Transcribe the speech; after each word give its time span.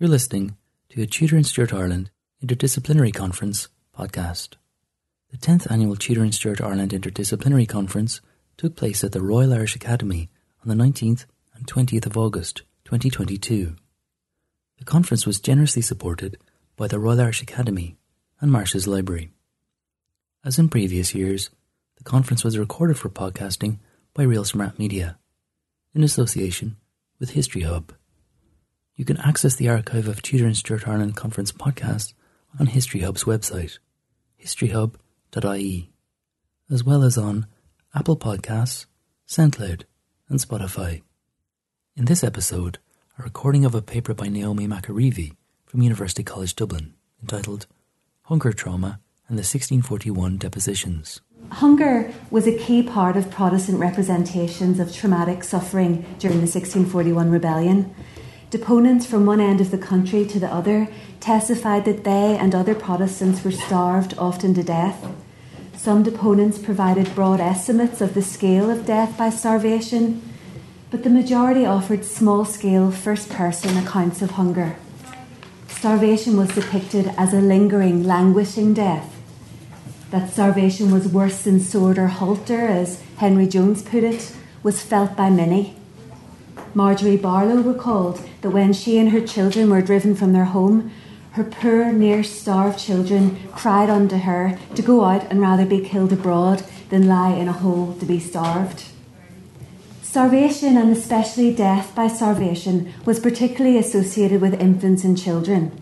You're 0.00 0.10
listening 0.10 0.56
to 0.88 1.02
a 1.02 1.06
Tudor 1.06 1.36
and 1.36 1.46
Stuart 1.46 1.72
Ireland 1.72 2.10
Interdisciplinary 2.44 3.14
Conference 3.14 3.68
podcast. 3.96 4.56
The 5.30 5.38
10th 5.38 5.70
annual 5.70 5.94
Tudor 5.94 6.24
and 6.24 6.34
Stuart 6.34 6.60
Ireland 6.60 6.90
Interdisciplinary 6.90 7.68
Conference 7.68 8.20
took 8.56 8.74
place 8.74 9.04
at 9.04 9.12
the 9.12 9.22
Royal 9.22 9.54
Irish 9.54 9.76
Academy 9.76 10.30
on 10.60 10.68
the 10.68 10.84
19th 10.84 11.26
and 11.54 11.68
20th 11.68 12.06
of 12.06 12.16
August 12.16 12.62
2022. 12.86 13.76
The 14.78 14.84
conference 14.84 15.26
was 15.26 15.38
generously 15.38 15.80
supported 15.80 16.38
by 16.74 16.88
the 16.88 16.98
Royal 16.98 17.20
Irish 17.20 17.40
Academy 17.40 17.96
and 18.40 18.50
Marsh's 18.50 18.88
Library. 18.88 19.30
As 20.44 20.58
in 20.58 20.70
previous 20.70 21.14
years, 21.14 21.50
the 21.98 22.04
conference 22.04 22.42
was 22.42 22.58
recorded 22.58 22.98
for 22.98 23.10
podcasting 23.10 23.78
by 24.12 24.24
Real 24.24 24.44
Smart 24.44 24.76
Media 24.76 25.20
in 25.94 26.02
association 26.02 26.78
with 27.20 27.30
History 27.30 27.62
Hub. 27.62 27.92
You 28.96 29.04
can 29.04 29.16
access 29.18 29.56
the 29.56 29.68
archive 29.68 30.06
of 30.06 30.22
Tudor 30.22 30.46
and 30.46 30.56
Stuart 30.56 30.86
Ireland 30.86 31.16
Conference 31.16 31.50
podcasts 31.50 32.14
on 32.60 32.66
History 32.66 33.00
Hub's 33.00 33.24
website, 33.24 33.78
historyhub.ie, 34.40 35.90
as 36.70 36.84
well 36.84 37.02
as 37.02 37.18
on 37.18 37.46
Apple 37.92 38.16
Podcasts, 38.16 38.86
SoundCloud, 39.26 39.82
and 40.28 40.38
Spotify. 40.38 41.02
In 41.96 42.04
this 42.04 42.22
episode, 42.22 42.78
a 43.18 43.24
recording 43.24 43.64
of 43.64 43.74
a 43.74 43.82
paper 43.82 44.14
by 44.14 44.28
Naomi 44.28 44.68
McAreavey 44.68 45.34
from 45.66 45.82
University 45.82 46.22
College 46.22 46.54
Dublin 46.54 46.94
entitled 47.20 47.66
Hunger 48.22 48.52
Trauma 48.52 49.00
and 49.28 49.36
the 49.36 49.42
1641 49.42 50.36
Depositions. 50.36 51.20
Hunger 51.50 52.12
was 52.30 52.46
a 52.46 52.56
key 52.56 52.82
part 52.82 53.16
of 53.16 53.30
Protestant 53.30 53.78
representations 53.78 54.78
of 54.78 54.94
traumatic 54.94 55.42
suffering 55.42 56.02
during 56.18 56.38
the 56.38 56.46
1641 56.46 57.30
rebellion. 57.30 57.94
Deponents 58.54 59.04
from 59.04 59.26
one 59.26 59.40
end 59.40 59.60
of 59.60 59.72
the 59.72 59.78
country 59.78 60.24
to 60.26 60.38
the 60.38 60.46
other 60.46 60.86
testified 61.18 61.84
that 61.86 62.04
they 62.04 62.38
and 62.38 62.54
other 62.54 62.72
Protestants 62.72 63.42
were 63.42 63.50
starved 63.50 64.14
often 64.16 64.54
to 64.54 64.62
death. 64.62 65.04
Some 65.76 66.04
deponents 66.04 66.56
provided 66.56 67.16
broad 67.16 67.40
estimates 67.40 68.00
of 68.00 68.14
the 68.14 68.22
scale 68.22 68.70
of 68.70 68.86
death 68.86 69.18
by 69.18 69.30
starvation, 69.30 70.22
but 70.88 71.02
the 71.02 71.10
majority 71.10 71.66
offered 71.66 72.04
small 72.04 72.44
scale 72.44 72.92
first 72.92 73.28
person 73.28 73.76
accounts 73.76 74.22
of 74.22 74.30
hunger. 74.30 74.76
Starvation 75.66 76.36
was 76.36 76.54
depicted 76.54 77.08
as 77.18 77.34
a 77.34 77.40
lingering, 77.40 78.04
languishing 78.04 78.72
death. 78.72 79.20
That 80.12 80.30
starvation 80.30 80.92
was 80.92 81.08
worse 81.08 81.42
than 81.42 81.58
sword 81.58 81.98
or 81.98 82.06
halter, 82.06 82.68
as 82.68 83.02
Henry 83.16 83.48
Jones 83.48 83.82
put 83.82 84.04
it, 84.04 84.32
was 84.62 84.80
felt 84.80 85.16
by 85.16 85.28
many. 85.28 85.74
Marjorie 86.72 87.16
Barlow 87.16 87.60
recalled 87.60 88.24
that 88.44 88.50
when 88.50 88.74
she 88.74 88.98
and 88.98 89.08
her 89.08 89.26
children 89.26 89.70
were 89.70 89.80
driven 89.80 90.14
from 90.14 90.34
their 90.34 90.44
home, 90.44 90.90
her 91.30 91.42
poor, 91.42 91.90
near 91.90 92.22
starved 92.22 92.78
children 92.78 93.40
cried 93.52 93.88
unto 93.88 94.18
her 94.18 94.58
to 94.74 94.82
go 94.82 95.02
out 95.02 95.24
and 95.30 95.40
rather 95.40 95.64
be 95.64 95.80
killed 95.80 96.12
abroad 96.12 96.62
than 96.90 97.08
lie 97.08 97.32
in 97.32 97.48
a 97.48 97.52
hole 97.52 97.94
to 97.94 98.04
be 98.04 98.20
starved. 98.20 98.84
Starvation, 100.02 100.76
and 100.76 100.94
especially 100.94 101.54
death 101.54 101.94
by 101.94 102.06
starvation, 102.06 102.92
was 103.06 103.18
particularly 103.18 103.78
associated 103.78 104.42
with 104.42 104.60
infants 104.60 105.04
and 105.04 105.18
children. 105.18 105.80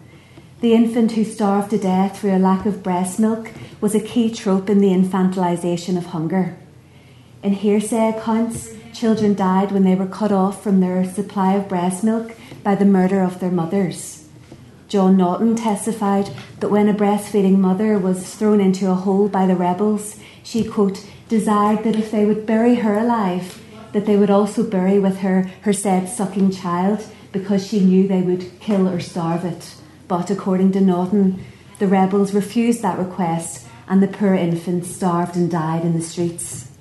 The 0.60 0.72
infant 0.72 1.12
who 1.12 1.24
starved 1.24 1.70
to 1.70 1.78
death 1.78 2.20
through 2.20 2.36
a 2.36 2.38
lack 2.38 2.64
of 2.64 2.84
breast 2.84 3.18
milk 3.18 3.50
was 3.80 3.96
a 3.96 4.00
key 4.00 4.33
trope 4.33 4.70
in 4.70 4.78
the 4.78 4.92
infantilization 4.92 5.98
of 5.98 6.06
hunger. 6.06 6.56
In 7.42 7.55
hearsay 7.55 8.10
accounts, 8.10 8.72
children 8.94 9.34
died 9.34 9.72
when 9.72 9.83
they 9.83 9.96
were 9.96 10.06
cut 10.06 10.30
off 10.30 10.62
from 10.62 10.78
their 10.78 11.05
supply 11.05 11.55
of 11.55 11.68
breast 11.68 12.05
milk 12.05 12.36
by 12.62 12.74
the 12.74 12.84
murder 12.84 13.20
of 13.22 13.41
their 13.41 13.50
mothers. 13.50 14.28
John 14.88 15.16
Naughton 15.16 15.56
testified 15.56 16.30
that 16.60 16.70
when 16.70 16.88
a 16.88 16.94
breastfeeding 16.94 17.58
mother 17.58 17.98
was 17.98 18.34
thrown 18.34 18.60
into 18.60 18.91
a 18.91 18.94
hole 18.94 19.28
by 19.28 19.46
the 19.46 19.56
rebels, 19.56 20.18
she, 20.42 20.64
quote, 20.64 21.06
desired 21.28 21.83
that 21.84 21.96
if 21.96 22.11
they 22.11 22.27
would 22.27 22.45
bury 22.45 22.74
her 22.77 22.98
alive, 22.98 23.62
that 23.92 24.05
they 24.05 24.17
would 24.17 24.30
also 24.30 24.62
bury 24.62 24.98
with 24.98 25.18
her 25.20 25.51
her 25.62 25.72
said 25.72 26.08
sucking 26.08 26.51
child, 26.51 27.06
because 27.33 27.67
she 27.67 27.80
knew 27.80 28.06
they 28.06 28.20
would 28.20 28.61
kill 28.61 28.86
or 28.86 29.01
starve 29.01 29.45
it. 29.45 29.74
But 30.08 30.30
according 30.30 30.72
to 30.72 30.80
Naughton, 30.80 31.42
the 31.78 31.86
rebels 31.86 32.34
refused 32.34 32.83
that 32.83 32.98
request, 32.98 33.67
and 33.89 34.02
the 34.02 34.08
poor 34.08 34.34
infant 34.34 34.84
starved 34.84 35.36
and 35.36 35.51
died 35.51 35.84
in 35.84 35.95
the 35.95 36.02
streets. 36.02 36.71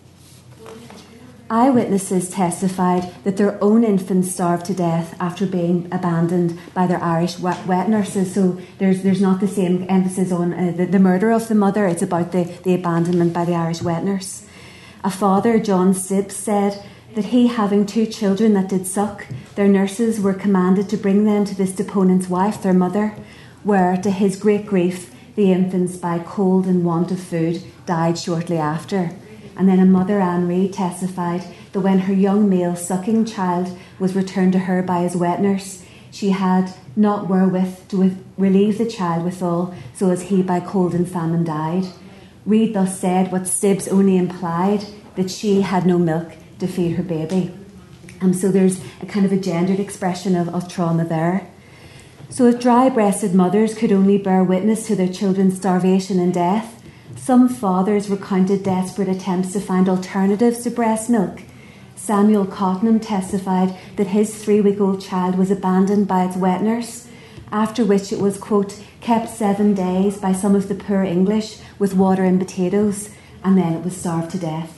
Eyewitnesses 1.52 2.30
testified 2.30 3.14
that 3.26 3.36
their 3.36 3.62
own 3.62 3.84
infants 3.84 4.32
starved 4.32 4.66
to 4.68 4.74
death 4.74 5.14
after 5.20 5.46
being 5.46 5.86
abandoned 5.92 6.58
by 6.74 6.88
their 6.88 7.04
Irish 7.04 7.40
wet, 7.40 7.68
wet 7.68 7.90
nurses. 7.90 8.34
So 8.34 8.58
there's 8.78 9.04
there's 9.04 9.20
not 9.20 9.42
the 9.42 9.50
same 9.50 9.86
emphasis 9.90 10.32
on 10.32 10.54
uh, 10.54 10.72
the, 10.72 10.86
the, 10.86 10.98
murder 10.98 11.30
of 11.30 11.50
the 11.50 11.56
mother. 11.56 11.88
It's 11.88 12.02
about 12.02 12.32
the, 12.32 12.46
the 12.64 12.74
abandonment 12.74 13.34
by 13.34 13.44
the 13.44 13.54
Irish 13.54 13.82
wet 13.82 14.06
nurse. 14.06 14.48
A 15.04 15.12
father, 15.12 15.60
John 15.60 15.94
Sibbs, 15.94 16.38
said 16.38 16.82
that 17.16 17.26
he, 17.26 17.48
having 17.48 17.86
two 17.86 18.06
children 18.06 18.54
that 18.54 18.70
did 18.70 18.88
suck, 18.88 19.28
their 19.56 19.68
nurses 19.68 20.22
were 20.22 20.34
commanded 20.34 20.88
to 20.88 20.96
bring 20.96 21.26
them 21.26 21.44
to 21.44 21.54
this 21.54 21.74
deponent's 21.74 22.30
wife, 22.30 22.64
their 22.64 22.72
mother, 22.72 23.14
where, 23.64 23.98
to 23.98 24.10
his 24.10 24.40
great 24.40 24.66
grief, 24.66 25.14
the 25.36 25.52
infants, 25.52 25.98
by 25.98 26.20
cold 26.20 26.66
and 26.66 26.86
want 26.86 27.12
of 27.12 27.20
food, 27.20 27.62
died 27.86 28.18
shortly 28.18 28.58
after. 28.58 29.12
And 29.62 29.70
then 29.70 29.80
a 29.80 29.86
mother, 29.86 30.20
Anne 30.20 30.48
Reid, 30.48 30.74
testified 30.74 31.44
that 31.72 31.82
when 31.82 32.00
her 32.00 32.14
young 32.16 32.50
male 32.50 32.76
sucking 32.76 33.26
child 33.26 33.78
was 34.00 34.16
returned 34.16 34.54
to 34.54 34.60
her 34.66 34.82
by 34.82 35.04
his 35.04 35.16
wet 35.16 35.40
nurse, 35.40 35.86
she 36.10 36.32
had 36.32 36.74
not 36.96 37.30
wherewith 37.30 37.88
to 37.90 37.98
with, 37.98 38.26
relieve 38.40 38.80
the 38.80 38.90
child 38.90 39.24
withal, 39.24 39.76
so 39.94 40.10
as 40.10 40.24
he 40.24 40.42
by 40.42 40.62
cold 40.62 40.96
and 40.96 41.08
famine 41.08 41.44
died. 41.44 41.86
Reid 42.44 42.74
thus 42.74 43.00
said 43.00 43.32
what 43.32 43.48
Sibbs 43.48 43.88
only 43.88 44.18
implied 44.18 44.84
that 45.14 45.30
she 45.30 45.62
had 45.62 45.86
no 45.86 46.00
milk 46.00 46.32
to 46.58 46.66
feed 46.66 46.96
her 46.96 47.04
baby. 47.04 47.54
Um, 48.20 48.34
so 48.34 48.50
there's 48.50 48.82
a 49.00 49.06
kind 49.06 49.28
of 49.28 49.32
a 49.32 49.38
gendered 49.38 49.80
expression 49.80 50.36
of, 50.36 50.50
of 50.50 50.74
trauma 50.74 51.06
there. 51.06 51.48
So 52.30 52.48
if 52.48 52.60
dry 52.60 52.90
breasted 52.90 53.36
mothers 53.36 53.76
could 53.76 53.92
only 53.92 54.18
bear 54.18 54.44
witness 54.44 54.88
to 54.88 54.96
their 54.96 55.08
children's 55.08 55.58
starvation 55.58 56.20
and 56.20 56.34
death, 56.34 56.81
some 57.16 57.50
fathers 57.50 58.10
recounted 58.10 58.64
desperate 58.64 59.10
attempts 59.10 59.54
to 59.54 59.60
find 59.60 59.88
alternatives 59.88 60.64
to 60.64 60.72
breast 60.72 61.10
milk. 61.10 61.44
Samuel 61.96 62.46
Cottenham 62.46 63.00
testified 63.00 63.78
that 63.96 64.08
his 64.08 64.44
three 64.44 64.62
week 64.62 64.82
old 64.82 65.02
child 65.02 65.38
was 65.38 65.52
abandoned 65.52 66.08
by 66.08 66.26
its 66.26 66.36
wet 66.36 66.62
nurse, 66.62 67.08
after 67.52 67.86
which 67.86 68.12
it 68.12 68.20
was, 68.20 68.38
quote, 68.38 68.82
kept 69.02 69.30
seven 69.30 69.74
days 69.74 70.18
by 70.18 70.32
some 70.32 70.56
of 70.56 70.68
the 70.68 70.76
poor 70.76 71.04
English 71.04 71.60
with 71.78 71.94
water 71.94 72.24
and 72.24 72.40
potatoes, 72.40 73.10
and 73.44 73.58
then 73.58 73.74
it 73.74 73.84
was 73.84 73.96
starved 73.96 74.32
to 74.32 74.40
death. 74.40 74.78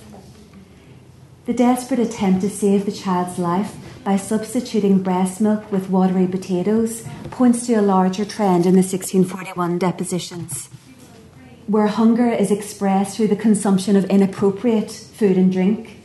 The 1.46 1.54
desperate 1.54 2.00
attempt 2.00 2.42
to 2.42 2.50
save 2.50 2.86
the 2.86 2.92
child's 2.92 3.38
life 3.38 3.76
by 4.04 4.18
substituting 4.18 5.04
breast 5.04 5.40
milk 5.40 5.72
with 5.72 5.90
watery 5.90 6.28
potatoes 6.28 7.08
points 7.32 7.66
to 7.68 7.74
a 7.76 7.82
larger 7.82 8.26
trend 8.26 8.66
in 8.66 8.74
the 8.74 8.80
1641 8.80 9.78
depositions 9.78 10.70
where 11.68 11.88
hunger 11.88 12.30
is 12.30 12.52
expressed 12.52 13.16
through 13.16 13.28
the 13.28 13.36
consumption 13.36 13.96
of 13.96 14.06
inappropriate 14.06 14.92
food 14.92 15.38
and 15.38 15.52
drink. 15.52 15.98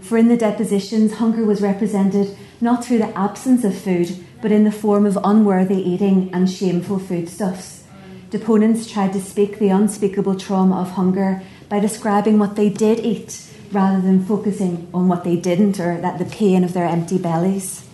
For 0.00 0.16
in 0.18 0.28
the 0.28 0.36
depositions, 0.36 1.14
hunger 1.14 1.44
was 1.44 1.60
represented 1.60 2.36
not 2.60 2.84
through 2.84 2.98
the 2.98 3.18
absence 3.18 3.64
of 3.64 3.76
food, 3.76 4.24
but 4.40 4.52
in 4.52 4.64
the 4.64 4.72
form 4.72 5.06
of 5.06 5.18
unworthy 5.22 5.76
eating 5.76 6.30
and 6.32 6.50
shameful 6.50 6.98
foodstuffs. 6.98 7.84
Deponents 8.30 8.90
tried 8.90 9.12
to 9.12 9.20
speak 9.20 9.58
the 9.58 9.68
unspeakable 9.68 10.36
trauma 10.36 10.80
of 10.80 10.92
hunger 10.92 11.42
by 11.68 11.78
describing 11.78 12.38
what 12.38 12.56
they 12.56 12.68
did 12.68 13.00
eat 13.00 13.46
rather 13.72 14.00
than 14.00 14.24
focusing 14.24 14.88
on 14.92 15.08
what 15.08 15.24
they 15.24 15.36
didn't 15.36 15.78
or 15.78 16.00
that 16.00 16.18
the 16.18 16.24
pain 16.24 16.64
of 16.64 16.72
their 16.72 16.86
empty 16.86 17.18
bellies. 17.18 17.86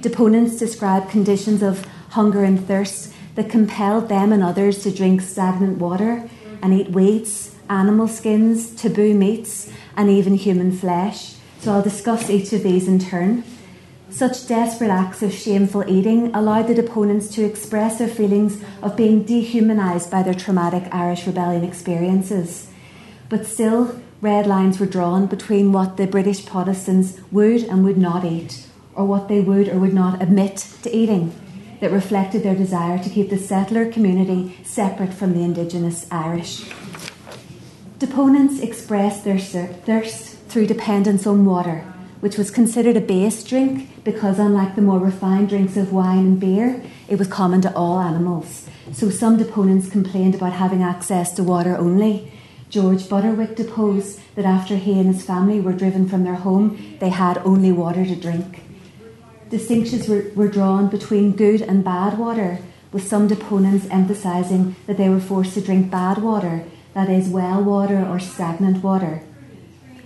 Deponents 0.00 0.56
described 0.56 1.10
conditions 1.10 1.62
of 1.62 1.84
hunger 2.10 2.44
and 2.44 2.66
thirst 2.66 3.12
that 3.36 3.50
compelled 3.50 4.08
them 4.08 4.32
and 4.32 4.42
others 4.42 4.82
to 4.82 4.90
drink 4.90 5.20
stagnant 5.20 5.78
water 5.78 6.28
and 6.62 6.74
eat 6.74 6.90
weeds, 6.90 7.54
animal 7.68 8.08
skins, 8.08 8.74
taboo 8.74 9.14
meats, 9.14 9.70
and 9.96 10.10
even 10.10 10.34
human 10.34 10.72
flesh. 10.72 11.36
So 11.60 11.72
I'll 11.72 11.82
discuss 11.82 12.28
each 12.30 12.52
of 12.52 12.62
these 12.62 12.88
in 12.88 12.98
turn. 12.98 13.44
Such 14.08 14.46
desperate 14.46 14.90
acts 14.90 15.22
of 15.22 15.32
shameful 15.32 15.84
eating 15.88 16.34
allowed 16.34 16.68
the 16.68 16.74
deponents 16.74 17.28
to 17.34 17.44
express 17.44 17.98
their 17.98 18.08
feelings 18.08 18.62
of 18.80 18.96
being 18.96 19.24
dehumanised 19.24 20.10
by 20.10 20.22
their 20.22 20.34
traumatic 20.34 20.84
Irish 20.92 21.26
rebellion 21.26 21.64
experiences. 21.64 22.70
But 23.28 23.46
still, 23.46 24.00
red 24.22 24.46
lines 24.46 24.78
were 24.80 24.86
drawn 24.86 25.26
between 25.26 25.72
what 25.72 25.96
the 25.96 26.06
British 26.06 26.46
Protestants 26.46 27.18
would 27.30 27.64
and 27.64 27.84
would 27.84 27.98
not 27.98 28.24
eat, 28.24 28.66
or 28.94 29.04
what 29.04 29.28
they 29.28 29.40
would 29.40 29.68
or 29.68 29.78
would 29.78 29.92
not 29.92 30.22
admit 30.22 30.56
to 30.82 30.96
eating 30.96 31.34
that 31.80 31.90
reflected 31.90 32.42
their 32.42 32.54
desire 32.54 33.02
to 33.02 33.10
keep 33.10 33.30
the 33.30 33.38
settler 33.38 33.90
community 33.90 34.56
separate 34.64 35.12
from 35.12 35.32
the 35.32 35.42
indigenous 35.42 36.06
Irish. 36.10 36.64
Deponents 37.98 38.60
expressed 38.60 39.24
their 39.24 39.38
thirst 39.38 40.36
through 40.48 40.66
dependence 40.66 41.26
on 41.26 41.44
water, 41.44 41.84
which 42.20 42.36
was 42.36 42.50
considered 42.50 42.96
a 42.96 43.00
base 43.00 43.42
drink 43.42 44.04
because, 44.04 44.38
unlike 44.38 44.74
the 44.74 44.82
more 44.82 44.98
refined 44.98 45.48
drinks 45.48 45.76
of 45.76 45.92
wine 45.92 46.18
and 46.18 46.40
beer, 46.40 46.82
it 47.08 47.18
was 47.18 47.28
common 47.28 47.60
to 47.62 47.74
all 47.74 48.00
animals. 48.00 48.66
So 48.92 49.10
some 49.10 49.36
deponents 49.36 49.88
complained 49.88 50.34
about 50.34 50.52
having 50.52 50.82
access 50.82 51.32
to 51.34 51.42
water 51.42 51.76
only. 51.76 52.30
George 52.68 53.04
Butterwick 53.04 53.56
deposed 53.56 54.20
that 54.34 54.44
after 54.44 54.76
he 54.76 54.98
and 54.98 55.14
his 55.14 55.24
family 55.24 55.60
were 55.60 55.72
driven 55.72 56.08
from 56.08 56.24
their 56.24 56.34
home, 56.34 56.96
they 57.00 57.10
had 57.10 57.38
only 57.38 57.72
water 57.72 58.04
to 58.04 58.14
drink. 58.14 58.65
Distinctions 59.50 60.08
were, 60.08 60.30
were 60.34 60.48
drawn 60.48 60.88
between 60.88 61.36
good 61.36 61.62
and 61.62 61.84
bad 61.84 62.18
water, 62.18 62.58
with 62.92 63.06
some 63.06 63.28
deponents 63.28 63.86
emphasising 63.90 64.74
that 64.86 64.96
they 64.96 65.08
were 65.08 65.20
forced 65.20 65.54
to 65.54 65.60
drink 65.60 65.90
bad 65.90 66.18
water, 66.18 66.64
that 66.94 67.08
is, 67.08 67.28
well 67.28 67.62
water 67.62 68.04
or 68.04 68.18
stagnant 68.18 68.82
water. 68.82 69.22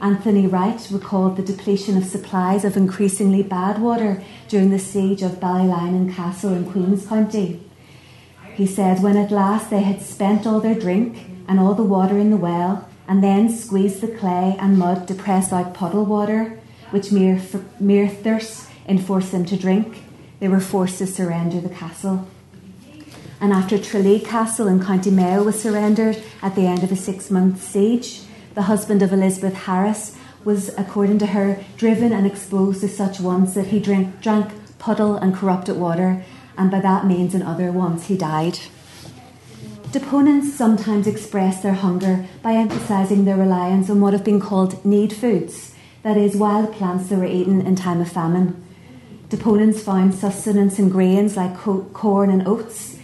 Anthony 0.01 0.47
Wright 0.47 0.89
recalled 0.91 1.37
the 1.37 1.43
depletion 1.43 1.97
of 1.97 2.05
supplies 2.05 2.65
of 2.65 2.77
increasingly 2.77 3.43
bad 3.43 3.81
water 3.81 4.23
during 4.49 4.71
the 4.71 4.79
siege 4.79 5.23
of 5.23 5.41
Ballylinan 5.41 6.15
Castle 6.15 6.55
in 6.55 6.71
Queen's 6.71 7.07
County. 7.07 7.63
He 8.55 8.67
said, 8.67 9.03
when 9.03 9.17
at 9.17 9.31
last 9.31 9.71
they 9.71 9.83
had 9.83 10.03
spent 10.03 10.47
all 10.47 10.61
their 10.61 10.75
drink 10.75 11.19
and 11.47 11.61
all 11.61 11.75
the 11.75 11.83
water 11.83 12.19
in 12.19 12.31
the 12.31 12.37
well, 12.37 12.89
and 13.07 13.23
then 13.23 13.49
squeezed 13.49 14.01
the 14.01 14.09
clay 14.09 14.57
and 14.59 14.79
mud 14.79 15.07
to 15.09 15.15
press 15.15 15.53
out 15.53 15.75
puddle 15.75 16.05
water, 16.05 16.59
which 16.91 17.13
mere, 17.13 17.41
mere 17.79 18.09
thirst 18.09 18.70
enforced 18.91 19.33
them 19.33 19.47
to 19.47 19.57
drink, 19.57 20.03
they 20.41 20.49
were 20.49 20.61
forced 20.61 20.99
to 20.99 21.07
surrender 21.07 21.61
the 21.61 21.69
castle. 21.69 22.29
And 23.41 23.53
after 23.53 23.79
Tralee 23.79 24.21
Castle 24.21 24.69
in 24.69 24.85
County 24.85 25.11
Mayo 25.11 25.43
was 25.43 25.63
surrendered 25.63 26.23
at 26.43 26.57
the 26.57 26.67
end 26.67 26.83
of 26.83 26.93
a 26.93 26.97
six 26.97 27.31
month 27.31 27.63
siege, 27.63 28.21
the 28.55 28.63
husband 28.63 29.01
of 29.01 29.13
Elizabeth 29.13 29.55
Harris, 29.55 30.17
was, 30.45 30.71
according 30.77 31.19
to 31.19 31.27
her, 31.27 31.63
driven 31.77 32.13
and 32.13 32.27
exposed 32.27 32.81
to 32.81 32.89
such 32.89 33.21
wants 33.21 33.55
that 33.55 33.69
he 33.69 33.79
drink, 33.79 34.21
drank 34.21 34.53
puddle 34.79 35.15
and 35.17 35.35
corrupted 35.35 35.77
water, 35.77 36.25
and 36.57 36.71
by 36.71 36.81
that 36.81 37.07
means 37.07 37.35
and 37.35 37.45
other 37.45 37.71
wants 37.71 38.07
he 38.07 38.17
died. 38.17 38.59
Deponents 39.93 40.55
sometimes 40.55 41.07
express 41.07 41.63
their 41.63 41.75
hunger 41.75 42.27
by 42.43 42.53
emphasising 42.53 43.25
their 43.25 43.37
reliance 43.37 43.91
on 43.91 44.01
what 44.01 44.13
have 44.13 44.25
been 44.25 44.41
called 44.41 44.85
need 44.85 45.13
foods, 45.13 45.75
that 46.03 46.17
is, 46.17 46.37
wild 46.37 46.73
plants 46.73 47.09
that 47.09 47.19
were 47.19 47.27
eaten 47.27 47.61
in 47.67 47.77
time 47.77 48.01
of 48.01 48.11
famine. 48.11 48.65
Deponents 49.31 49.81
found 49.81 50.13
sustenance 50.13 50.81
in 50.81 50.89
grains 50.89 51.37
like 51.37 51.57
corn 51.57 52.31
and 52.31 52.49
oats. 52.49 52.99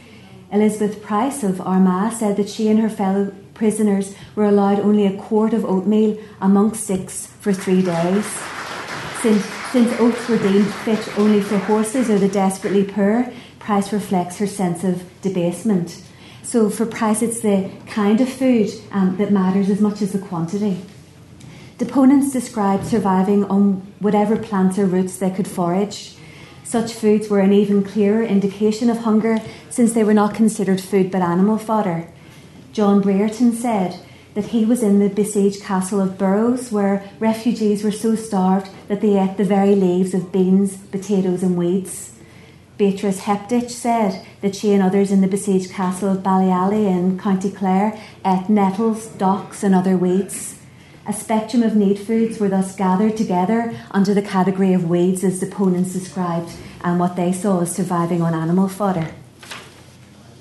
Elizabeth 0.50 1.00
Price 1.00 1.44
of 1.44 1.60
Armagh 1.60 2.12
said 2.12 2.36
that 2.36 2.48
she 2.48 2.68
and 2.68 2.80
her 2.80 2.88
fellow 2.88 3.32
prisoners 3.54 4.12
were 4.34 4.44
allowed 4.44 4.80
only 4.80 5.06
a 5.06 5.16
quart 5.16 5.54
of 5.54 5.64
oatmeal 5.64 6.18
among 6.40 6.74
six 6.74 7.26
for 7.26 7.52
three 7.52 7.80
days. 7.80 8.26
Since, 9.22 9.44
since 9.70 10.00
oats 10.00 10.28
were 10.28 10.38
deemed 10.38 10.74
fit 10.74 11.16
only 11.16 11.40
for 11.40 11.58
horses 11.58 12.10
or 12.10 12.18
the 12.18 12.28
desperately 12.28 12.82
poor, 12.82 13.32
Price 13.60 13.92
reflects 13.92 14.38
her 14.38 14.48
sense 14.48 14.82
of 14.82 15.04
debasement. 15.22 16.02
So 16.42 16.70
for 16.70 16.86
Price, 16.86 17.22
it's 17.22 17.40
the 17.40 17.70
kind 17.86 18.20
of 18.20 18.28
food 18.28 18.70
um, 18.90 19.16
that 19.18 19.30
matters 19.30 19.70
as 19.70 19.80
much 19.80 20.02
as 20.02 20.12
the 20.12 20.18
quantity. 20.18 20.78
Deponents 21.78 22.32
described 22.32 22.86
surviving 22.86 23.44
on 23.44 23.92
whatever 23.98 24.36
plants 24.36 24.78
or 24.78 24.86
roots 24.86 25.18
they 25.18 25.30
could 25.30 25.46
forage. 25.46 26.16
Such 26.64 26.94
foods 26.94 27.28
were 27.28 27.40
an 27.40 27.52
even 27.52 27.84
clearer 27.84 28.22
indication 28.22 28.88
of 28.88 28.98
hunger 28.98 29.40
since 29.68 29.92
they 29.92 30.02
were 30.02 30.14
not 30.14 30.34
considered 30.34 30.80
food 30.80 31.10
but 31.10 31.20
animal 31.20 31.58
fodder. 31.58 32.08
John 32.72 33.02
Brereton 33.02 33.52
said 33.52 34.00
that 34.34 34.46
he 34.46 34.64
was 34.64 34.82
in 34.82 35.00
the 35.00 35.08
besieged 35.08 35.62
castle 35.62 36.00
of 36.00 36.18
Burrows, 36.18 36.72
where 36.72 37.08
refugees 37.18 37.84
were 37.84 37.92
so 37.92 38.14
starved 38.14 38.70
that 38.88 39.02
they 39.02 39.18
ate 39.18 39.36
the 39.36 39.44
very 39.44 39.74
leaves 39.74 40.14
of 40.14 40.32
beans, 40.32 40.76
potatoes, 40.76 41.42
and 41.42 41.56
weeds. 41.56 42.12
Beatrice 42.78 43.20
Heptich 43.20 43.70
said 43.70 44.26
that 44.42 44.54
she 44.54 44.72
and 44.72 44.82
others 44.82 45.10
in 45.10 45.20
the 45.22 45.26
besieged 45.26 45.72
castle 45.72 46.10
of 46.10 46.22
Ballyally 46.22 46.86
in 46.86 47.18
County 47.18 47.50
Clare 47.50 47.98
ate 48.24 48.48
nettles, 48.48 49.06
docks, 49.06 49.62
and 49.62 49.74
other 49.74 49.96
weeds. 49.96 50.55
A 51.08 51.12
spectrum 51.12 51.62
of 51.62 51.76
need 51.76 52.00
foods 52.00 52.40
were 52.40 52.48
thus 52.48 52.74
gathered 52.74 53.16
together 53.16 53.78
under 53.92 54.12
the 54.12 54.22
category 54.22 54.72
of 54.72 54.90
weeds 54.90 55.22
as 55.22 55.38
the 55.38 55.46
deponents 55.46 55.92
described 55.92 56.50
and 56.82 56.98
what 56.98 57.14
they 57.14 57.32
saw 57.32 57.60
as 57.60 57.72
surviving 57.72 58.22
on 58.22 58.34
animal 58.34 58.66
fodder. 58.66 59.12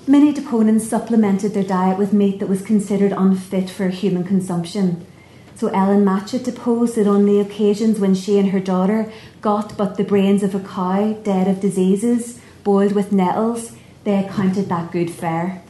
Many 0.08 0.32
deponents 0.32 0.88
supplemented 0.88 1.54
their 1.54 1.62
diet 1.62 1.98
with 1.98 2.12
meat 2.12 2.40
that 2.40 2.48
was 2.48 2.62
considered 2.62 3.12
unfit 3.12 3.70
for 3.70 3.90
human 3.90 4.24
consumption. 4.24 5.06
So 5.54 5.68
Ellen 5.68 6.04
Matchett 6.04 6.42
deposed 6.42 6.96
that 6.96 7.06
on 7.06 7.26
the 7.26 7.38
occasions 7.38 8.00
when 8.00 8.16
she 8.16 8.36
and 8.36 8.50
her 8.50 8.60
daughter 8.60 9.12
got 9.40 9.76
but 9.76 9.96
the 9.96 10.04
brains 10.04 10.42
of 10.42 10.54
a 10.54 10.60
cow 10.60 11.12
dead 11.22 11.46
of 11.46 11.60
diseases, 11.60 12.40
boiled 12.64 12.92
with 12.92 13.12
nettles, 13.12 13.76
they 14.02 14.18
accounted 14.18 14.68
that 14.68 14.90
good 14.90 15.12
fare. 15.12 15.62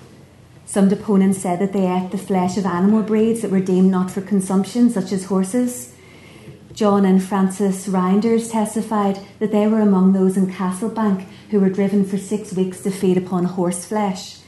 Some 0.67 0.89
deponents 0.89 1.39
said 1.39 1.61
that 1.61 1.73
they 1.73 1.91
ate 1.91 2.11
the 2.11 2.19
flesh 2.19 2.57
of 2.57 2.67
animal 2.67 3.03
breeds 3.03 3.41
that 3.41 3.53
were 3.53 3.61
deemed 3.61 3.91
not 3.91 4.11
for 4.11 4.21
consumption, 4.21 4.91
such 4.91 5.13
as 5.13 5.27
horses. 5.27 5.95
John 6.73 7.07
and 7.07 7.23
Francis 7.23 7.87
Rynders 7.87 8.51
testified 8.51 9.21
that 9.39 9.53
they 9.53 9.67
were 9.67 9.81
among 9.81 10.13
those 10.13 10.37
in 10.37 10.53
Castlebank 10.53 11.27
who 11.51 11.61
were 11.61 11.71
driven 11.71 12.05
for 12.05 12.19
six 12.19 12.53
weeks 12.53 12.83
to 12.83 12.91
feed 12.91 13.17
upon 13.17 13.45
horse 13.45 13.87
flesh. 13.87 14.41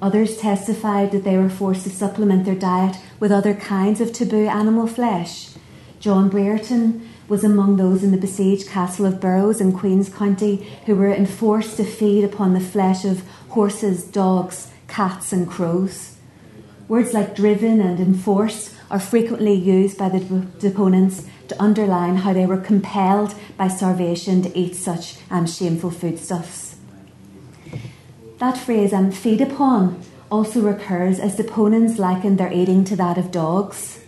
Others 0.00 0.38
testified 0.38 1.10
that 1.10 1.24
they 1.24 1.36
were 1.36 1.50
forced 1.50 1.82
to 1.82 1.90
supplement 1.90 2.46
their 2.46 2.54
diet 2.54 2.96
with 3.18 3.32
other 3.32 3.52
kinds 3.52 4.00
of 4.00 4.12
taboo 4.12 4.46
animal 4.46 4.86
flesh. 4.86 5.50
John 5.98 6.30
Brereton 6.30 7.06
was 7.28 7.44
among 7.44 7.76
those 7.76 8.02
in 8.02 8.10
the 8.10 8.16
besieged 8.16 8.68
castle 8.68 9.04
of 9.04 9.20
Burrows 9.20 9.60
in 9.60 9.76
Queen's 9.76 10.08
County 10.08 10.66
who 10.86 10.94
were 10.94 11.12
enforced 11.12 11.76
to 11.76 11.84
feed 11.84 12.24
upon 12.24 12.54
the 12.54 12.60
flesh 12.60 13.04
of 13.04 13.22
horses, 13.48 14.04
dogs, 14.04 14.70
cats, 14.90 15.32
and 15.32 15.48
crows. 15.48 16.16
Words 16.88 17.14
like 17.14 17.36
driven 17.36 17.80
and 17.80 17.98
enforced 18.00 18.74
are 18.90 19.00
frequently 19.00 19.54
used 19.54 19.96
by 19.96 20.08
the 20.08 20.20
deponents 20.58 21.26
to 21.48 21.62
underline 21.62 22.16
how 22.16 22.32
they 22.32 22.46
were 22.46 22.58
compelled 22.58 23.34
by 23.56 23.68
starvation 23.68 24.42
to 24.42 24.58
eat 24.58 24.74
such 24.74 25.16
um, 25.30 25.46
shameful 25.46 25.90
foodstuffs. 25.90 26.76
That 28.38 28.58
phrase, 28.58 28.92
um, 28.92 29.12
feed 29.12 29.40
upon, 29.40 30.02
also 30.30 30.60
recurs 30.60 31.20
as 31.20 31.36
deponents 31.36 31.98
likened 31.98 32.38
their 32.38 32.52
eating 32.52 32.84
to 32.84 32.96
that 32.96 33.18
of 33.18 33.30
dogs. 33.30 34.00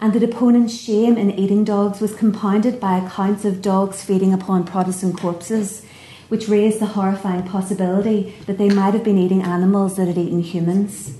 And 0.00 0.12
the 0.12 0.20
deponent's 0.20 0.74
shame 0.76 1.18
in 1.18 1.30
eating 1.30 1.64
dogs 1.64 2.00
was 2.00 2.14
compounded 2.14 2.80
by 2.80 2.98
accounts 2.98 3.44
of 3.44 3.60
dogs 3.60 4.02
feeding 4.02 4.32
upon 4.32 4.64
Protestant 4.64 5.20
corpses, 5.20 5.84
which 6.30 6.48
raised 6.48 6.80
the 6.80 6.86
horrifying 6.86 7.42
possibility 7.42 8.34
that 8.46 8.56
they 8.56 8.70
might 8.70 8.94
have 8.94 9.04
been 9.04 9.18
eating 9.18 9.42
animals 9.42 9.96
that 9.96 10.08
had 10.08 10.16
eaten 10.16 10.40
humans. 10.40 11.18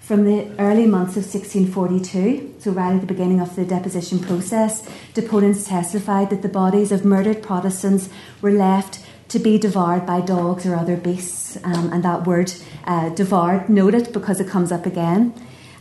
From 0.00 0.24
the 0.24 0.48
early 0.58 0.86
months 0.86 1.18
of 1.18 1.24
1642, 1.24 2.54
so 2.60 2.70
right 2.70 2.94
at 2.94 3.02
the 3.02 3.06
beginning 3.06 3.40
of 3.40 3.54
the 3.56 3.66
deposition 3.66 4.18
process, 4.18 4.88
deponents 5.12 5.68
testified 5.68 6.30
that 6.30 6.40
the 6.40 6.48
bodies 6.48 6.90
of 6.92 7.04
murdered 7.04 7.42
Protestants 7.42 8.08
were 8.40 8.52
left 8.52 9.04
to 9.28 9.38
be 9.38 9.58
devoured 9.58 10.06
by 10.06 10.22
dogs 10.22 10.64
or 10.64 10.74
other 10.74 10.96
beasts. 10.96 11.58
Um, 11.62 11.92
and 11.92 12.02
that 12.04 12.26
word, 12.26 12.52
uh, 12.84 13.10
devoured, 13.10 13.68
it, 13.68 14.12
because 14.12 14.40
it 14.40 14.48
comes 14.48 14.72
up 14.72 14.86
again. 14.86 15.34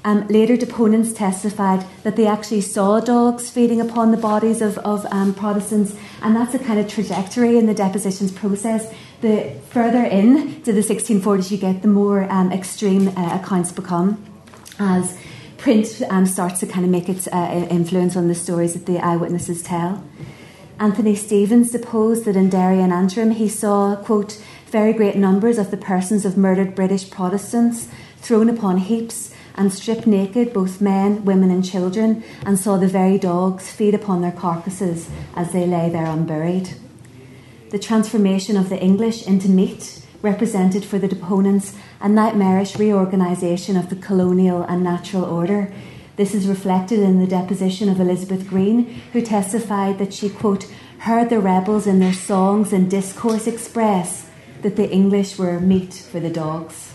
Um, 0.07 0.25
later, 0.29 0.55
deponents 0.55 1.11
testified 1.11 1.85
that 2.03 2.15
they 2.15 2.27
actually 2.27 2.61
saw 2.61 3.01
dogs 3.01 3.49
feeding 3.49 3.81
upon 3.81 4.11
the 4.11 4.17
bodies 4.17 4.61
of, 4.61 4.77
of 4.77 5.05
um, 5.11 5.33
Protestants, 5.33 5.93
and 6.21 6.33
that's 6.33 6.55
a 6.55 6.59
kind 6.59 6.79
of 6.79 6.87
trajectory 6.87 7.57
in 7.57 7.65
the 7.65 7.73
depositions 7.73 8.31
process 8.31 8.89
the 9.19 9.53
further 9.69 10.05
in 10.05 10.61
to 10.61 10.71
the 10.71 10.79
1640s 10.79 11.51
you 11.51 11.57
get, 11.57 11.81
the 11.81 11.89
more 11.89 12.23
um, 12.31 12.53
extreme 12.53 13.09
uh, 13.09 13.41
accounts 13.43 13.73
become 13.73 14.23
as 14.79 15.19
print 15.57 16.01
um, 16.09 16.25
starts 16.25 16.61
to 16.61 16.67
kind 16.67 16.85
of 16.85 16.89
make 16.89 17.09
its 17.09 17.27
uh, 17.27 17.67
influence 17.69 18.15
on 18.15 18.29
the 18.29 18.35
stories 18.35 18.75
that 18.75 18.85
the 18.85 18.99
eyewitnesses 18.99 19.61
tell. 19.61 20.01
Anthony 20.79 21.15
Stevens 21.15 21.69
deposed 21.71 22.23
that 22.23 22.37
in 22.37 22.49
Derry 22.49 22.79
and 22.79 22.93
Antrim 22.93 23.31
he 23.31 23.49
saw, 23.49 23.97
quote, 23.97 24.41
very 24.67 24.93
great 24.93 25.17
numbers 25.17 25.57
of 25.57 25.69
the 25.69 25.75
persons 25.75 26.23
of 26.23 26.37
murdered 26.37 26.75
British 26.75 27.09
Protestants 27.09 27.89
thrown 28.21 28.49
upon 28.49 28.77
heaps 28.77 29.33
and 29.57 29.73
stripped 29.73 30.07
naked, 30.07 30.53
both 30.53 30.79
men, 30.79 31.25
women, 31.25 31.51
and 31.51 31.65
children, 31.65 32.23
and 32.45 32.59
saw 32.59 32.77
the 32.77 32.87
very 32.87 33.17
dogs 33.17 33.71
feed 33.71 33.93
upon 33.93 34.21
their 34.21 34.31
carcasses 34.31 35.09
as 35.35 35.51
they 35.51 35.65
lay 35.65 35.89
there 35.89 36.05
unburied 36.05 36.69
the 37.69 37.79
transformation 37.79 38.55
of 38.55 38.69
the 38.69 38.79
English 38.79 39.27
into 39.27 39.49
meat 39.49 40.01
represented 40.21 40.85
for 40.85 40.97
the 40.97 41.07
deponents 41.07 41.75
a 41.99 42.07
nightmarish 42.07 42.77
reorganisation 42.77 43.75
of 43.75 43.89
the 43.89 43.95
colonial 43.95 44.63
and 44.63 44.83
natural 44.83 45.25
order. 45.25 45.71
This 46.15 46.33
is 46.33 46.47
reflected 46.47 46.99
in 46.99 47.19
the 47.19 47.27
deposition 47.27 47.89
of 47.89 47.99
Elizabeth 47.99 48.47
Green, 48.47 48.85
who 49.13 49.21
testified 49.21 49.99
that 49.99 50.13
she, 50.13 50.29
quote, 50.29 50.71
heard 50.99 51.29
the 51.29 51.39
rebels 51.39 51.85
in 51.85 51.99
their 51.99 52.13
songs 52.13 52.73
and 52.73 52.89
discourse 52.89 53.45
express 53.45 54.29
that 54.61 54.75
the 54.75 54.89
English 54.89 55.37
were 55.37 55.59
meat 55.59 55.93
for 55.93 56.19
the 56.19 56.29
dogs. 56.29 56.86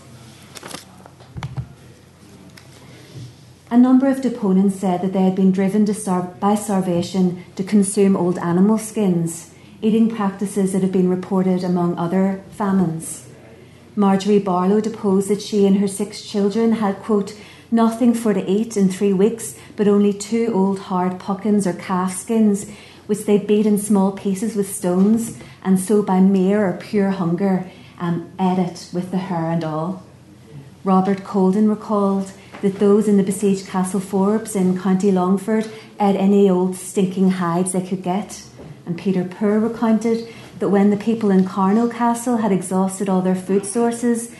A 3.73 3.77
number 3.77 4.07
of 4.07 4.21
deponents 4.21 4.75
said 4.75 5.01
that 5.01 5.13
they 5.13 5.23
had 5.23 5.35
been 5.35 5.51
driven 5.51 5.91
starve, 5.95 6.39
by 6.39 6.53
starvation 6.53 7.43
to 7.55 7.63
consume 7.63 8.15
old 8.15 8.37
animal 8.37 8.77
skins, 8.77 9.49
eating 9.81 10.15
practices 10.15 10.73
that 10.73 10.83
have 10.83 10.91
been 10.91 11.09
reported 11.09 11.63
among 11.63 11.97
other 11.97 12.43
famines. 12.51 13.27
Marjorie 13.95 14.37
Barlow 14.37 14.79
deposed 14.79 15.27
that 15.29 15.41
she 15.41 15.65
and 15.65 15.77
her 15.77 15.87
six 15.87 16.21
children 16.21 16.73
had, 16.73 16.97
quote, 16.97 17.35
nothing 17.71 18.13
for 18.13 18.31
to 18.31 18.47
eat 18.47 18.77
in 18.77 18.89
three 18.89 19.11
weeks, 19.11 19.57
but 19.75 19.87
only 19.87 20.13
two 20.13 20.51
old 20.53 20.77
hard 20.81 21.19
puckins 21.19 21.65
or 21.65 21.73
calf 21.73 22.15
skins, 22.15 22.69
which 23.07 23.25
they 23.25 23.39
beat 23.39 23.65
in 23.65 23.79
small 23.79 24.11
pieces 24.11 24.55
with 24.55 24.71
stones, 24.71 25.39
and 25.63 25.79
so 25.79 26.03
by 26.03 26.19
mere 26.19 26.63
or 26.63 26.73
pure 26.73 27.09
hunger 27.09 27.67
um, 27.99 28.31
ate 28.39 28.59
it 28.59 28.87
with 28.93 29.09
the 29.09 29.17
hair 29.17 29.49
and 29.49 29.63
all. 29.63 30.03
Robert 30.83 31.23
Colden 31.23 31.67
recalled 31.67 32.33
that 32.63 32.79
those 32.79 33.09
in 33.09 33.17
the 33.17 33.23
besieged 33.23 33.67
Castle 33.67 33.99
Forbes 33.99 34.55
in 34.55 34.79
County 34.79 35.11
Longford 35.11 35.69
ate 35.99 36.15
any 36.15 36.49
old 36.49 36.77
stinking 36.77 37.31
hides 37.31 37.73
they 37.73 37.85
could 37.85 38.01
get. 38.01 38.41
And 38.85 38.97
Peter 38.97 39.25
Poore 39.25 39.59
recounted 39.59 40.33
that 40.59 40.69
when 40.69 40.89
the 40.89 40.95
people 40.95 41.29
in 41.29 41.43
Carnew 41.43 41.91
Castle 41.91 42.37
had 42.37 42.53
exhausted 42.53 43.09
all 43.09 43.21
their 43.21 43.35
food 43.35 43.65
sources, 43.65 44.33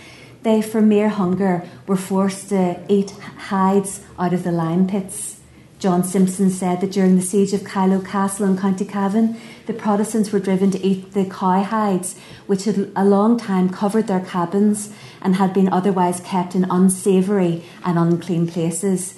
they, 0.43 0.61
for 0.61 0.81
mere 0.81 1.09
hunger, 1.09 1.67
were 1.85 1.97
forced 1.97 2.47
to 2.49 2.79
eat 2.87 3.11
hides 3.49 3.99
out 4.17 4.33
of 4.33 4.43
the 4.43 4.51
lime 4.53 4.87
pits. 4.87 5.41
John 5.79 6.05
Simpson 6.05 6.49
said 6.49 6.79
that 6.79 6.91
during 6.91 7.17
the 7.17 7.21
siege 7.21 7.51
of 7.51 7.61
Kyloe 7.61 8.07
Castle 8.07 8.47
in 8.47 8.57
County 8.57 8.85
Cavan, 8.85 9.35
the 9.65 9.73
Protestants 9.73 10.31
were 10.31 10.39
driven 10.39 10.71
to 10.71 10.85
eat 10.85 11.13
the 11.13 11.25
cow 11.25 11.63
hides, 11.63 12.17
which 12.47 12.65
had 12.65 12.91
a 12.95 13.05
long 13.05 13.37
time 13.37 13.69
covered 13.69 14.07
their 14.07 14.19
cabins 14.19 14.93
and 15.21 15.35
had 15.35 15.53
been 15.53 15.71
otherwise 15.71 16.19
kept 16.19 16.53
in 16.55 16.65
unsavoury 16.69 17.63
and 17.85 17.97
unclean 17.97 18.47
places. 18.47 19.17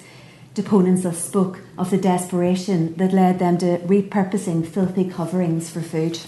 Deponents 0.54 1.02
thus 1.02 1.22
spoke 1.22 1.60
of 1.76 1.90
the 1.90 1.98
desperation 1.98 2.94
that 2.96 3.12
led 3.12 3.38
them 3.38 3.58
to 3.58 3.78
repurposing 3.78 4.66
filthy 4.66 5.08
coverings 5.08 5.68
for 5.68 5.80
food. 5.80 6.18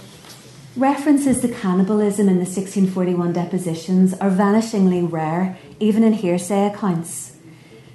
References 0.77 1.41
to 1.41 1.49
cannibalism 1.49 2.29
in 2.29 2.37
the 2.37 2.45
1641 2.45 3.33
depositions 3.33 4.15
are 4.15 4.31
vanishingly 4.31 5.11
rare, 5.11 5.59
even 5.81 6.05
in 6.05 6.13
hearsay 6.13 6.67
accounts. 6.67 7.37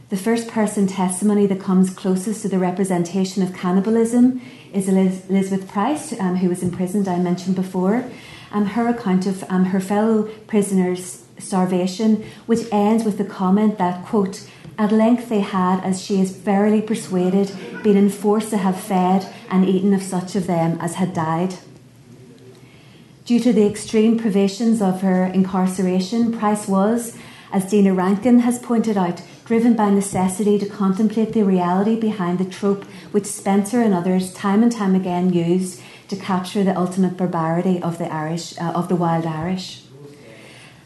The 0.09 0.17
first 0.17 0.47
person 0.47 0.85
testimony 0.85 1.45
that 1.47 1.59
comes 1.59 1.93
closest 1.93 2.41
to 2.41 2.49
the 2.49 2.59
representation 2.59 3.41
of 3.41 3.53
cannibalism 3.53 4.41
is 4.73 4.89
Elizabeth 4.89 5.67
Price, 5.69 6.19
um, 6.19 6.37
who 6.37 6.49
was 6.49 6.63
imprisoned, 6.63 7.07
I 7.07 7.19
mentioned 7.19 7.55
before. 7.55 8.09
Um, 8.51 8.65
her 8.65 8.87
account 8.87 9.25
of 9.25 9.43
um, 9.49 9.65
her 9.65 9.79
fellow 9.79 10.23
prisoners' 10.47 11.23
starvation, 11.37 12.25
which 12.45 12.67
ends 12.71 13.03
with 13.03 13.17
the 13.17 13.25
comment 13.25 13.77
that, 13.77 14.05
quote, 14.05 14.47
at 14.77 14.91
length 14.91 15.29
they 15.29 15.41
had, 15.41 15.83
as 15.83 16.01
she 16.01 16.19
is 16.19 16.31
verily 16.31 16.81
persuaded, 16.81 17.51
been 17.83 17.97
enforced 17.97 18.49
to 18.49 18.57
have 18.57 18.79
fed 18.79 19.31
and 19.49 19.67
eaten 19.67 19.93
of 19.93 20.01
such 20.01 20.35
of 20.35 20.47
them 20.47 20.77
as 20.81 20.95
had 20.95 21.13
died. 21.13 21.55
Due 23.25 23.39
to 23.39 23.53
the 23.53 23.65
extreme 23.65 24.17
privations 24.17 24.81
of 24.81 25.01
her 25.01 25.25
incarceration, 25.25 26.37
Price 26.37 26.67
was, 26.67 27.15
as 27.51 27.69
Deana 27.69 27.93
Rankin 27.93 28.39
has 28.39 28.59
pointed 28.59 28.97
out, 28.97 29.21
driven 29.45 29.75
by 29.75 29.89
necessity 29.89 30.57
to 30.57 30.65
contemplate 30.65 31.33
the 31.33 31.43
reality 31.43 31.99
behind 31.99 32.39
the 32.39 32.45
trope 32.45 32.83
which 33.11 33.25
Spenser 33.25 33.81
and 33.81 33.93
others 33.93 34.33
time 34.33 34.63
and 34.63 34.71
time 34.71 34.95
again 34.95 35.33
used 35.33 35.81
to 36.07 36.15
capture 36.15 36.63
the 36.63 36.77
ultimate 36.77 37.17
barbarity 37.17 37.81
of 37.81 37.97
the 37.97 38.11
Irish 38.11 38.57
uh, 38.59 38.71
of 38.75 38.87
the 38.89 38.95
wild 38.95 39.25
Irish. 39.25 39.83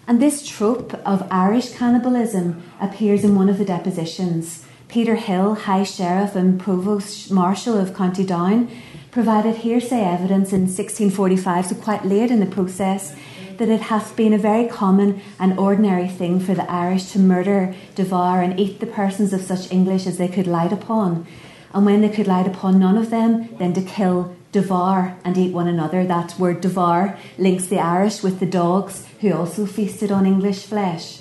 And 0.07 0.21
this 0.21 0.47
trope 0.47 0.93
of 1.05 1.27
Irish 1.29 1.71
cannibalism 1.73 2.63
appears 2.79 3.23
in 3.23 3.35
one 3.35 3.49
of 3.49 3.57
the 3.57 3.65
depositions. 3.65 4.65
Peter 4.87 5.15
Hill, 5.15 5.55
High 5.55 5.83
Sheriff 5.83 6.33
and 6.33 6.59
Provost 6.59 7.29
Marshal 7.29 7.77
of 7.77 7.93
County 7.93 8.25
Down, 8.25 8.71
provided 9.11 9.57
hearsay 9.57 10.01
evidence 10.01 10.53
in 10.53 10.61
1645, 10.61 11.65
so 11.65 11.75
quite 11.75 12.05
late 12.05 12.31
in 12.31 12.39
the 12.39 12.45
process, 12.45 13.15
that 13.57 13.69
it 13.69 13.81
hath 13.81 14.15
been 14.15 14.33
a 14.33 14.37
very 14.37 14.67
common 14.67 15.21
and 15.39 15.57
ordinary 15.59 16.07
thing 16.07 16.39
for 16.39 16.53
the 16.53 16.69
Irish 16.69 17.11
to 17.11 17.19
murder, 17.19 17.75
devour, 17.95 18.41
and 18.41 18.59
eat 18.59 18.79
the 18.79 18.85
persons 18.85 19.33
of 19.33 19.41
such 19.41 19.71
English 19.71 20.07
as 20.07 20.17
they 20.17 20.27
could 20.27 20.47
light 20.47 20.71
upon. 20.71 21.25
And 21.73 21.85
when 21.85 22.01
they 22.01 22.09
could 22.09 22.27
light 22.27 22.47
upon 22.47 22.79
none 22.79 22.97
of 22.97 23.09
them, 23.09 23.49
then 23.57 23.73
to 23.73 23.81
kill, 23.81 24.35
devour, 24.51 25.17
and 25.23 25.37
eat 25.37 25.53
one 25.53 25.67
another. 25.67 26.05
That 26.05 26.39
word 26.39 26.61
devour 26.61 27.17
links 27.37 27.67
the 27.67 27.79
Irish 27.79 28.23
with 28.23 28.39
the 28.39 28.45
dogs 28.45 29.05
who 29.21 29.33
also 29.33 29.65
feasted 29.65 30.11
on 30.11 30.25
English 30.25 30.63
flesh. 30.63 31.19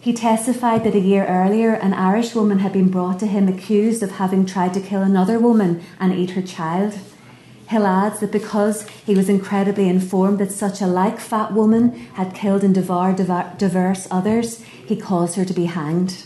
He 0.00 0.12
testified 0.12 0.84
that 0.84 0.94
a 0.94 1.00
year 1.00 1.26
earlier, 1.26 1.74
an 1.74 1.92
Irish 1.92 2.34
woman 2.34 2.60
had 2.60 2.72
been 2.72 2.88
brought 2.88 3.18
to 3.20 3.26
him 3.26 3.48
accused 3.48 4.02
of 4.02 4.12
having 4.12 4.46
tried 4.46 4.72
to 4.74 4.80
kill 4.80 5.02
another 5.02 5.38
woman 5.38 5.82
and 5.98 6.14
eat 6.14 6.30
her 6.30 6.42
child. 6.42 6.94
Hill 7.68 7.86
adds 7.86 8.20
that 8.20 8.32
because 8.32 8.88
he 9.04 9.14
was 9.14 9.28
incredibly 9.28 9.90
informed 9.90 10.38
that 10.38 10.50
such 10.50 10.80
a 10.80 10.86
like 10.86 11.20
fat 11.20 11.52
woman 11.52 11.90
had 12.14 12.34
killed 12.34 12.64
and 12.64 12.74
devoured 12.74 13.16
diverse 13.16 14.08
others, 14.10 14.62
he 14.62 14.96
caused 14.96 15.36
her 15.36 15.44
to 15.44 15.52
be 15.52 15.66
hanged. 15.66 16.24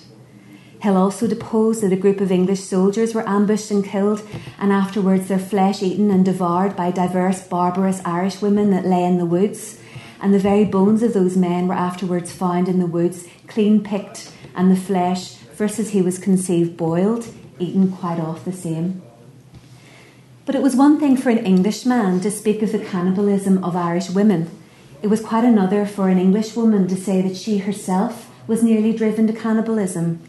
Hill 0.83 0.97
also 0.97 1.27
deposed 1.27 1.83
that 1.83 1.93
a 1.93 1.97
group 1.97 2.21
of 2.21 2.31
English 2.31 2.61
soldiers 2.61 3.13
were 3.13 3.29
ambushed 3.29 3.73
and 3.73 3.85
killed, 3.85 4.23
and 4.57 4.73
afterwards 4.73 5.27
their 5.27 5.39
flesh 5.41 5.83
eaten 5.83 6.13
and 6.13 6.25
devoured 6.25 6.77
by 6.77 6.93
diverse 6.93 7.43
barbarous 7.43 8.01
Irish 8.05 8.41
women 8.41 8.71
that 8.71 8.87
lay 8.87 9.05
in 9.05 9.19
the 9.19 9.27
woods. 9.27 9.81
And 10.21 10.33
the 10.33 10.39
very 10.39 10.65
bones 10.65 11.03
of 11.03 11.13
those 11.13 11.37
men 11.37 11.67
were 11.67 11.75
afterwards 11.75 12.33
found 12.33 12.69
in 12.69 12.79
the 12.79 12.87
woods, 12.87 13.27
clean 13.49 13.83
picked, 13.83 14.31
and 14.55 14.71
the 14.71 14.77
flesh, 14.77 15.35
first 15.57 15.81
as 15.81 15.91
he 15.91 16.03
was 16.03 16.21
conceived, 16.21 16.77
boiled, 16.77 17.27
eaten 17.59 17.91
quite 17.91 18.21
off 18.21 18.45
the 18.45 18.53
same. 18.53 19.03
But 20.45 20.57
it 20.57 20.63
was 20.63 20.75
one 20.75 20.99
thing 20.99 21.17
for 21.17 21.31
an 21.31 21.45
Englishman 21.47 22.21
to 22.21 22.31
speak 22.31 22.63
of 22.63 22.73
the 22.73 22.81
cannibalism 22.81 23.63
of 23.63 23.77
Irish 23.77 24.11
women. 24.11 24.51
It 25.01 25.07
was 25.07 25.21
quite 25.21 25.45
another 25.45 25.87
for 25.87 26.09
an 26.09 26.19
Englishwoman 26.19 26.89
to 26.89 26.97
say 26.97 27.23
that 27.23 27.37
she 27.37 27.59
herself 27.59 28.29
was 28.49 28.63
nearly 28.63 28.93
driven 28.93 29.29
to 29.29 29.33
cannibalism. 29.33 30.21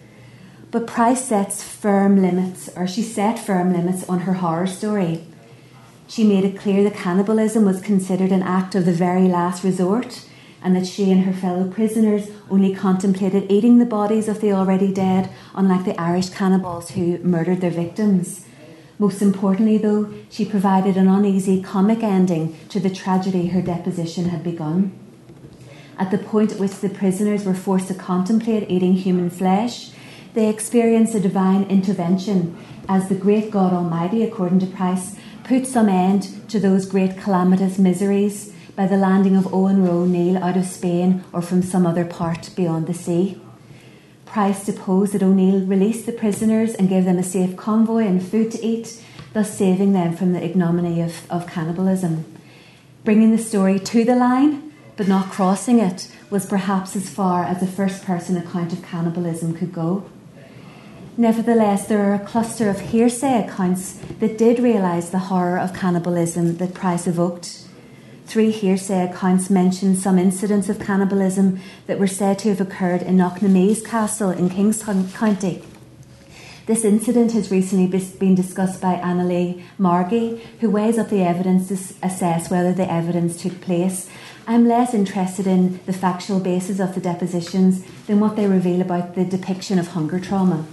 But 0.70 0.86
Price 0.86 1.26
sets 1.26 1.64
firm 1.64 2.22
limits, 2.22 2.70
or 2.76 2.86
she 2.86 3.02
set 3.02 3.40
firm 3.40 3.74
limits 3.74 4.08
on 4.08 4.22
her 4.22 4.34
horror 4.34 4.68
story. 4.68 5.24
She 6.08 6.24
made 6.24 6.44
it 6.44 6.60
clear 6.60 6.84
that 6.84 6.96
cannibalism 6.96 7.66
was 7.66 7.82
considered 7.82 8.32
an 8.32 8.44
act 8.44 8.76
of 8.76 8.86
the 8.86 8.92
very 8.92 9.28
last 9.28 9.64
resort, 9.64 10.26
and 10.64 10.76
that 10.76 10.86
she 10.86 11.12
and 11.12 11.24
her 11.24 11.34
fellow 11.34 11.70
prisoners 11.70 12.30
only 12.52 12.74
contemplated 12.76 13.52
eating 13.52 13.80
the 13.80 13.86
bodies 13.86 14.28
of 14.28 14.42
the 14.42 14.54
already 14.54 14.94
dead, 14.94 15.32
unlike 15.56 15.86
the 15.86 16.00
Irish 16.00 16.30
cannibals 16.30 16.92
who 16.92 17.18
murdered 17.20 17.62
their 17.62 17.72
victims. 17.72 18.46
Most 19.00 19.22
importantly, 19.22 19.78
though, 19.78 20.14
she 20.30 20.46
provided 20.46 20.98
an 20.98 21.08
uneasy 21.08 21.62
comic 21.62 22.04
ending 22.04 22.58
to 22.70 22.80
the 22.80 22.90
tragedy 22.90 23.48
her 23.48 23.62
deposition 23.62 24.30
had 24.30 24.44
begun. 24.44 24.98
At 25.98 26.12
the 26.12 26.18
point 26.18 26.54
at 26.54 26.60
which 26.60 26.80
the 26.80 26.90
prisoners 26.90 27.46
were 27.46 27.54
forced 27.54 27.88
to 27.88 27.94
contemplate 27.94 28.70
eating 28.70 28.94
human 28.94 29.30
flesh, 29.30 29.92
they 30.34 30.50
experienced 30.50 31.14
a 31.16 31.20
divine 31.20 31.64
intervention 31.66 32.58
as 32.90 33.08
the 33.08 33.16
great 33.16 33.52
God 33.52 33.74
Almighty, 33.74 34.24
according 34.24 34.60
to 34.60 34.66
Price, 34.66 35.16
put 35.44 35.68
some 35.68 35.90
end 35.90 36.50
to 36.50 36.60
those 36.60 36.86
great 36.86 37.18
calamitous 37.18 37.78
miseries 37.78 38.54
by 38.76 38.88
the 38.88 38.98
landing 38.98 39.36
of 39.36 39.54
Owen 39.54 39.86
Roe 39.86 40.06
Neil 40.06 40.38
out 40.44 40.58
of 40.58 40.66
Spain 40.66 41.24
or 41.32 41.42
from 41.42 41.62
some 41.62 41.86
other 41.86 42.06
part 42.06 42.50
beyond 42.56 42.88
the 42.88 42.94
sea. 42.94 43.40
Price 44.34 44.66
deposed 44.66 45.14
that 45.14 45.22
O'Neill 45.22 45.64
released 45.64 46.08
the 46.08 46.12
prisoners 46.12 46.74
and 46.74 46.90
gave 46.90 47.06
them 47.06 47.20
a 47.20 47.24
safe 47.24 47.56
convoy 47.56 48.08
and 48.08 48.20
food 48.20 48.50
to 48.50 48.66
eat, 48.66 49.00
thus 49.32 49.56
saving 49.56 49.94
them 49.94 50.18
from 50.18 50.34
the 50.34 50.44
ignominy 50.44 51.02
of, 51.02 51.30
of 51.30 51.46
cannibalism. 51.46 52.26
Bringing 53.04 53.30
the 53.30 53.38
story 53.38 53.80
to 53.80 54.04
the 54.04 54.16
line, 54.16 54.74
but 54.98 55.08
not 55.08 55.30
crossing 55.30 55.78
it, 55.78 56.12
was 56.32 56.48
perhaps 56.48 56.96
as 56.96 57.12
far 57.12 57.44
as 57.44 57.62
a 57.62 57.68
first 57.68 58.06
person 58.06 58.36
account 58.36 58.74
of 58.74 58.82
cannibalism 58.82 59.54
could 59.54 59.72
go. 59.72 60.04
Nevertheless, 61.16 61.86
there 61.86 62.02
are 62.02 62.16
a 62.16 62.26
cluster 62.26 62.72
of 62.72 62.80
hearsay 62.80 63.46
accounts 63.46 64.00
that 64.18 64.40
did 64.40 64.58
realise 64.58 65.10
the 65.10 65.30
horror 65.30 65.60
of 65.60 65.76
cannibalism 65.76 66.58
that 66.58 66.74
Price 66.74 67.06
evoked. 67.06 67.68
Three 68.34 68.50
hearsay 68.50 69.12
accounts 69.12 69.52
mention 69.52 69.96
some 69.96 70.18
incidents 70.18 70.68
of 70.68 70.80
cannibalism 70.80 71.60
that 71.86 72.00
were 72.00 72.08
said 72.08 72.40
to 72.40 72.50
have 72.50 72.60
occurred 72.60 73.04
in 73.04 73.16
Knocknamease 73.16 73.86
castle 73.86 74.32
in 74.32 74.50
Kings 74.50 74.82
County. 74.82 75.62
This 76.66 76.84
incident 76.84 77.34
has 77.34 77.52
recently 77.52 77.86
been 78.18 78.34
discussed 78.34 78.82
by 78.82 78.96
Annaleigh 78.96 79.62
Margey, 79.78 80.42
who 80.62 80.72
weighs 80.72 80.98
up 80.98 81.10
the 81.10 81.22
evidence 81.22 81.68
to 81.68 81.76
assess 82.02 82.50
whether 82.50 82.74
the 82.74 82.92
evidence 82.92 83.40
took 83.40 83.62
place. 83.62 84.10
I'm 84.48 84.68
less 84.68 84.96
interested 84.96 85.46
in 85.46 85.80
the 85.86 85.94
factual 85.94 86.40
basis 86.40 86.80
of 86.80 86.96
the 86.96 87.02
depositions 87.02 87.86
than 88.08 88.20
what 88.20 88.36
they 88.36 88.48
reveal 88.48 88.82
about 88.82 89.14
the 89.14 89.26
depiction 89.26 89.78
of 89.78 89.90
hunger 89.90 90.20
trauma. 90.20 90.66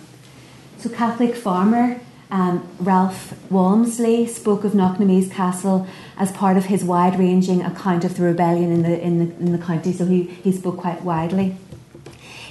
So, 0.79 0.89
Catholic 0.89 1.35
farmer 1.35 2.01
um, 2.31 2.67
Ralph 2.79 3.35
Walmsley 3.51 4.27
spoke 4.27 4.65
of 4.65 4.73
Knocknamease 4.73 5.31
castle 5.31 5.87
as 6.17 6.31
part 6.33 6.57
of 6.57 6.67
his 6.67 6.85
wide 6.85 7.19
ranging 7.19 7.63
account 7.63 8.05
of 8.05 8.17
the 8.17 8.23
rebellion 8.23 8.71
in 8.71 8.83
the, 8.83 9.01
in 9.01 9.19
the, 9.19 9.37
in 9.37 9.53
the 9.53 9.59
county, 9.59 9.93
so 9.93 10.05
he, 10.07 10.25
he 10.25 10.53
spoke 10.53 10.77
quite 10.77 11.03
widely. 11.03 11.57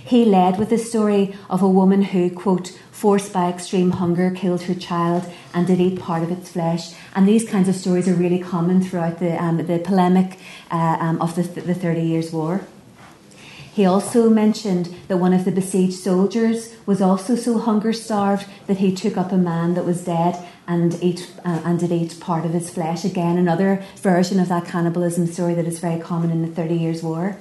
He 0.04 0.26
led 0.26 0.58
with 0.58 0.70
the 0.70 0.78
story 0.78 1.36
of 1.50 1.62
a 1.62 1.68
woman 1.68 2.02
who, 2.02 2.32
quote, 2.32 2.78
forced 2.92 3.32
by 3.32 3.48
extreme 3.48 3.92
hunger, 3.92 4.32
killed 4.32 4.64
her 4.64 4.74
child 4.74 5.24
and 5.54 5.68
did 5.68 5.80
eat 5.80 6.00
part 6.00 6.24
of 6.24 6.32
its 6.32 6.50
flesh. 6.50 6.94
And 7.16 7.28
these 7.28 7.48
kinds 7.48 7.70
of 7.70 7.76
stories 7.76 8.08
are 8.08 8.16
really 8.16 8.40
common 8.40 8.82
throughout 8.82 9.20
the, 9.20 9.42
um, 9.42 9.58
the 9.58 9.80
polemic 9.80 10.40
uh, 10.72 10.98
um, 11.00 11.22
of 11.22 11.36
the, 11.36 11.44
the 11.44 11.76
Thirty 11.76 12.02
Years' 12.02 12.32
War. 12.32 12.62
He 13.80 13.86
also 13.86 14.30
mentioned 14.30 14.94
that 15.08 15.20
one 15.20 15.32
of 15.32 15.46
the 15.46 15.54
besieged 15.54 16.00
soldiers 16.00 16.76
was 16.86 17.02
also 17.02 17.38
so 17.38 17.58
hunger 17.58 17.94
starved 17.94 18.46
that 18.68 18.80
he 18.80 18.94
took 18.94 19.16
up 19.16 19.32
a 19.32 19.38
man 19.38 19.74
that 19.76 19.86
was 19.86 20.04
dead 20.04 20.38
and 20.68 21.00
ate 21.02 21.32
uh, 21.46 21.62
and 21.64 21.80
did 21.80 21.94
eat 21.94 22.20
part 22.20 22.44
of 22.44 22.52
his 22.52 22.70
flesh. 22.70 23.06
Again, 23.06 23.38
another 23.38 23.82
version 23.96 24.38
of 24.38 24.50
that 24.50 24.66
cannibalism 24.66 25.28
story 25.28 25.54
that 25.54 25.66
is 25.66 25.80
very 25.80 25.98
common 25.98 26.30
in 26.30 26.42
the 26.42 26.50
Thirty 26.50 26.76
Years' 26.76 27.02
War. 27.02 27.38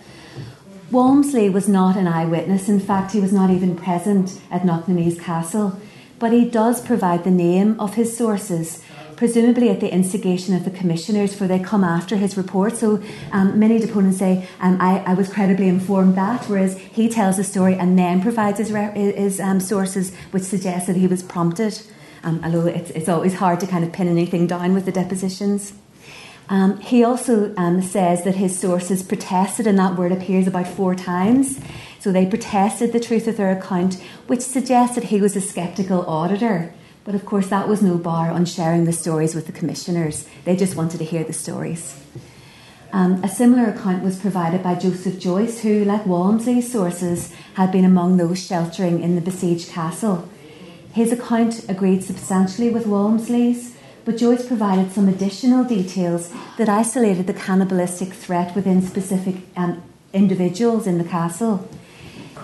Walmsley 0.92 1.50
was 1.50 1.68
not 1.68 1.96
an 1.96 2.06
eyewitness. 2.06 2.68
In 2.68 2.78
fact, 2.78 3.10
he 3.10 3.20
was 3.20 3.32
not 3.32 3.50
even 3.50 3.74
present 3.74 4.40
at 4.48 4.62
Knocknamease 4.62 5.20
castle. 5.20 5.80
But 6.20 6.32
he 6.32 6.44
does 6.48 6.80
provide 6.80 7.24
the 7.24 7.32
name 7.32 7.80
of 7.80 7.94
his 7.94 8.16
sources, 8.16 8.80
presumably 9.18 9.68
at 9.68 9.80
the 9.80 9.92
instigation 9.92 10.54
of 10.54 10.64
the 10.64 10.70
commissioners, 10.70 11.34
for 11.34 11.48
they 11.48 11.58
come 11.58 11.82
after 11.82 12.14
his 12.14 12.36
report. 12.36 12.76
So 12.76 13.02
um, 13.32 13.58
many 13.58 13.80
deponents 13.80 14.18
say, 14.18 14.46
um, 14.60 14.80
I, 14.80 15.00
I, 15.00 15.14
was 15.14 15.28
credibly 15.28 15.66
informed 15.66 16.14
that, 16.14 16.44
whereas 16.44 16.78
he 16.78 17.08
tells 17.08 17.36
the 17.36 17.42
story 17.42 17.74
and 17.74 17.98
then 17.98 18.22
provides 18.22 18.58
his, 18.58 18.68
his 18.68 19.40
um, 19.40 19.58
sources, 19.58 20.14
which 20.30 20.44
suggests 20.44 20.86
that 20.86 20.94
he 20.94 21.08
was 21.08 21.24
prompted. 21.24 21.82
Um, 22.22 22.40
although 22.44 22.66
it's, 22.66 22.90
it's 22.90 23.08
always 23.08 23.34
hard 23.34 23.58
to 23.58 23.66
kind 23.66 23.82
of 23.82 23.92
pin 23.92 24.06
anything 24.06 24.46
down 24.46 24.72
with 24.72 24.84
the 24.84 24.92
depositions. 24.92 25.72
Um, 26.48 26.78
he 26.78 27.02
also 27.02 27.52
um, 27.56 27.82
says 27.82 28.22
that 28.22 28.36
his 28.36 28.56
sources 28.56 29.02
protested, 29.02 29.66
and 29.66 29.76
that 29.80 29.96
word 29.96 30.12
appears 30.12 30.46
about 30.46 30.68
four 30.68 30.94
times. 30.94 31.58
So 31.98 32.12
they 32.12 32.24
protested 32.24 32.92
the 32.92 33.00
truth 33.00 33.26
of 33.26 33.36
their 33.36 33.50
account, 33.50 34.00
which 34.28 34.42
suggests 34.42 34.94
that 34.94 35.04
he 35.04 35.20
was 35.20 35.34
a 35.34 35.40
sceptical 35.40 36.06
auditor. 36.06 36.72
But 37.08 37.14
of 37.14 37.24
course, 37.24 37.48
that 37.48 37.68
was 37.68 37.80
no 37.80 37.96
bar 37.96 38.30
on 38.30 38.44
sharing 38.44 38.84
the 38.84 38.92
stories 38.92 39.34
with 39.34 39.46
the 39.46 39.52
commissioners. 39.52 40.28
They 40.44 40.54
just 40.54 40.76
wanted 40.76 40.98
to 40.98 41.06
hear 41.06 41.24
the 41.24 41.32
stories. 41.32 41.98
Um, 42.92 43.24
a 43.24 43.30
similar 43.30 43.70
account 43.70 44.02
was 44.02 44.18
provided 44.18 44.62
by 44.62 44.74
Joseph 44.74 45.18
Joyce, 45.18 45.62
who, 45.62 45.86
like 45.86 46.04
Walmsley's 46.04 46.70
sources, 46.70 47.32
had 47.54 47.72
been 47.72 47.86
among 47.86 48.18
those 48.18 48.46
sheltering 48.46 49.02
in 49.02 49.14
the 49.14 49.22
besieged 49.22 49.70
castle. 49.70 50.28
His 50.92 51.10
account 51.10 51.64
agreed 51.66 52.04
substantially 52.04 52.68
with 52.68 52.86
Walmsley's, 52.86 53.74
but 54.04 54.18
Joyce 54.18 54.46
provided 54.46 54.92
some 54.92 55.08
additional 55.08 55.64
details 55.64 56.30
that 56.58 56.68
isolated 56.68 57.26
the 57.26 57.32
cannibalistic 57.32 58.12
threat 58.12 58.54
within 58.54 58.82
specific 58.82 59.36
um, 59.56 59.82
individuals 60.12 60.86
in 60.86 60.98
the 60.98 61.08
castle. 61.08 61.66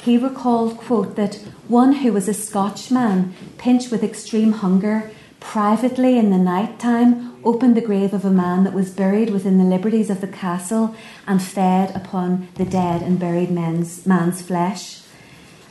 He 0.05 0.19
recalled, 0.19 0.77
quote, 0.77 1.17
that 1.17 1.37
one 1.67 1.95
who 1.95 2.13
was 2.13 2.29
a 2.29 2.35
Scotchman, 2.35 3.33
pinched 3.57 3.91
with 3.91 4.05
extreme 4.05 4.53
hunger, 4.53 5.11
privately 5.41 6.19
in 6.19 6.31
the 6.31 6.37
night 6.37 6.79
time 6.79 7.43
opened 7.43 7.75
the 7.75 7.81
grave 7.81 8.13
of 8.13 8.23
a 8.23 8.31
man 8.31 8.65
that 8.65 8.75
was 8.75 8.91
buried 8.91 9.31
within 9.31 9.57
the 9.57 9.65
liberties 9.65 10.11
of 10.11 10.21
the 10.21 10.29
castle 10.29 10.95
and 11.27 11.43
fed 11.43 11.97
upon 11.97 12.49
the 12.57 12.67
dead 12.67 13.01
and 13.01 13.19
buried 13.19 13.51
men's, 13.51 14.05
man's 14.05 14.43
flesh. 14.43 15.01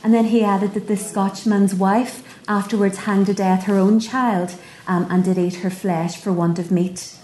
And 0.02 0.12
then 0.12 0.24
he 0.24 0.42
added 0.42 0.74
that 0.74 0.88
this 0.88 1.08
Scotchman's 1.08 1.72
wife 1.72 2.42
afterwards 2.48 2.98
hanged 2.98 3.26
to 3.26 3.34
death 3.34 3.66
her 3.66 3.78
own 3.78 4.00
child 4.00 4.56
um, 4.88 5.06
and 5.10 5.22
did 5.22 5.38
eat 5.38 5.62
her 5.62 5.70
flesh 5.70 6.20
for 6.20 6.32
want 6.32 6.58
of 6.58 6.72
meat. 6.72 7.16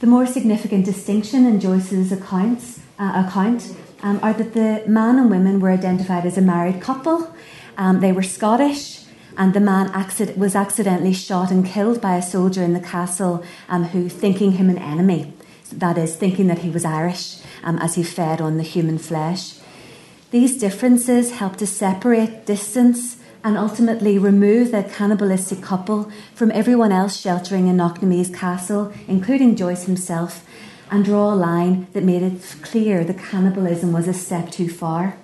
The 0.00 0.06
more 0.06 0.24
significant 0.24 0.86
distinction 0.86 1.44
in 1.44 1.60
Joyce's 1.60 2.12
accounts, 2.12 2.80
uh, 2.98 3.24
account 3.26 3.76
um, 4.02 4.20
are 4.22 4.32
that 4.32 4.54
the 4.54 4.82
man 4.86 5.18
and 5.18 5.30
women 5.30 5.60
were 5.60 5.70
identified 5.70 6.24
as 6.24 6.38
a 6.38 6.42
married 6.42 6.80
couple. 6.80 7.34
Um, 7.76 8.00
they 8.00 8.12
were 8.12 8.22
Scottish, 8.22 9.04
and 9.36 9.54
the 9.54 9.60
man 9.60 9.90
accident- 9.92 10.36
was 10.36 10.54
accidentally 10.54 11.12
shot 11.12 11.50
and 11.50 11.64
killed 11.64 12.00
by 12.00 12.16
a 12.16 12.22
soldier 12.22 12.62
in 12.62 12.74
the 12.74 12.80
castle 12.80 13.44
um, 13.68 13.84
who, 13.84 14.08
thinking 14.08 14.52
him 14.52 14.68
an 14.68 14.78
enemy, 14.78 15.32
that 15.72 15.96
is, 15.98 16.16
thinking 16.16 16.46
that 16.48 16.60
he 16.60 16.70
was 16.70 16.84
Irish, 16.84 17.38
um, 17.62 17.78
as 17.78 17.94
he 17.94 18.02
fed 18.02 18.40
on 18.40 18.56
the 18.56 18.62
human 18.62 18.98
flesh. 18.98 19.54
These 20.30 20.58
differences 20.58 21.32
helped 21.32 21.60
to 21.60 21.66
separate, 21.66 22.46
distance, 22.46 23.16
and 23.44 23.56
ultimately 23.56 24.18
remove 24.18 24.72
the 24.72 24.82
cannibalistic 24.82 25.62
couple 25.62 26.10
from 26.34 26.50
everyone 26.52 26.92
else 26.92 27.16
sheltering 27.16 27.68
in 27.68 27.76
Knocknamease 27.76 28.34
castle, 28.34 28.92
including 29.06 29.56
Joyce 29.56 29.84
himself, 29.84 30.44
and 30.90 31.04
draw 31.04 31.32
a 31.32 31.36
line 31.36 31.86
that 31.92 32.04
made 32.04 32.22
it 32.22 32.56
clear 32.62 33.04
the 33.04 33.14
cannibalism 33.14 33.92
was 33.92 34.08
a 34.08 34.14
step 34.14 34.50
too 34.50 34.68
far. 34.68 35.16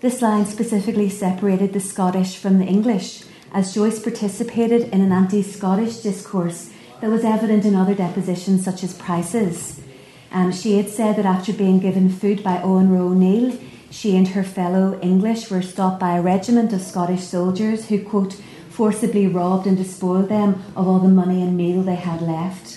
This 0.00 0.20
line 0.20 0.46
specifically 0.46 1.08
separated 1.08 1.72
the 1.72 1.80
Scottish 1.80 2.36
from 2.36 2.58
the 2.58 2.64
English, 2.64 3.24
as 3.52 3.74
Joyce 3.74 4.00
participated 4.00 4.88
in 4.88 5.00
an 5.00 5.12
anti 5.12 5.42
Scottish 5.42 5.98
discourse 5.98 6.72
that 7.00 7.10
was 7.10 7.24
evident 7.24 7.64
in 7.64 7.74
other 7.74 7.94
depositions, 7.94 8.64
such 8.64 8.82
as 8.82 8.94
Price's. 8.94 9.80
Um, 10.32 10.50
she 10.50 10.76
had 10.76 10.88
said 10.88 11.16
that 11.16 11.26
after 11.26 11.52
being 11.52 11.78
given 11.78 12.08
food 12.08 12.42
by 12.42 12.62
Owen 12.62 12.90
Roe 12.90 13.08
O'Neill, 13.08 13.58
she 13.90 14.16
and 14.16 14.28
her 14.28 14.42
fellow 14.42 14.98
English 15.02 15.50
were 15.50 15.60
stopped 15.60 16.00
by 16.00 16.16
a 16.16 16.22
regiment 16.22 16.72
of 16.72 16.80
Scottish 16.80 17.24
soldiers 17.24 17.88
who, 17.88 18.02
quote, 18.02 18.40
forcibly 18.70 19.26
robbed 19.26 19.66
and 19.66 19.76
despoiled 19.76 20.30
them 20.30 20.64
of 20.74 20.88
all 20.88 20.98
the 20.98 21.08
money 21.08 21.42
and 21.42 21.54
meal 21.56 21.82
they 21.82 21.94
had 21.94 22.22
left. 22.22 22.71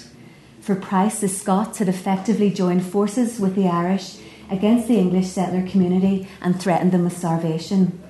For 0.65 0.73
Price, 0.73 1.19
the 1.19 1.28
Scots 1.28 1.78
had 1.78 1.88
effectively 1.88 2.49
joined 2.49 2.84
forces 2.84 3.39
with 3.39 3.54
the 3.54 3.67
Irish 3.67 4.17
against 4.49 4.88
the 4.88 4.97
English 4.97 5.28
settler 5.28 5.62
community 5.62 6.28
and 6.41 6.60
threatened 6.60 6.91
them 6.91 7.04
with 7.04 7.15
starvation. 7.15 8.01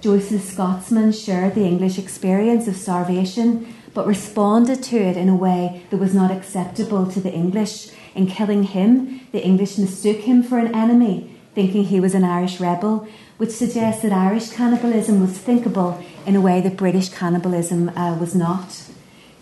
Joyce's 0.00 0.42
Scotsmen 0.42 1.12
shared 1.12 1.54
the 1.54 1.64
English 1.64 1.96
experience 1.96 2.66
of 2.66 2.74
starvation, 2.74 3.72
but 3.94 4.08
responded 4.08 4.82
to 4.82 4.96
it 4.96 5.16
in 5.16 5.28
a 5.28 5.36
way 5.36 5.84
that 5.90 5.98
was 5.98 6.12
not 6.12 6.32
acceptable 6.32 7.06
to 7.12 7.20
the 7.20 7.32
English. 7.32 7.92
In 8.16 8.26
killing 8.26 8.64
him, 8.64 9.20
the 9.30 9.44
English 9.44 9.78
mistook 9.78 10.16
him 10.16 10.42
for 10.42 10.58
an 10.58 10.74
enemy 10.74 11.30
thinking 11.54 11.84
he 11.84 12.00
was 12.00 12.16
an 12.16 12.24
Irish 12.24 12.58
rebel, 12.58 13.06
which 13.36 13.50
suggests 13.50 14.02
that 14.02 14.12
Irish 14.12 14.50
cannibalism 14.50 15.20
was 15.20 15.38
thinkable 15.38 16.02
in 16.26 16.34
a 16.34 16.40
way 16.40 16.60
that 16.60 16.76
British 16.76 17.10
cannibalism 17.10 17.88
uh, 17.90 18.18
was 18.18 18.34
not. 18.34 18.82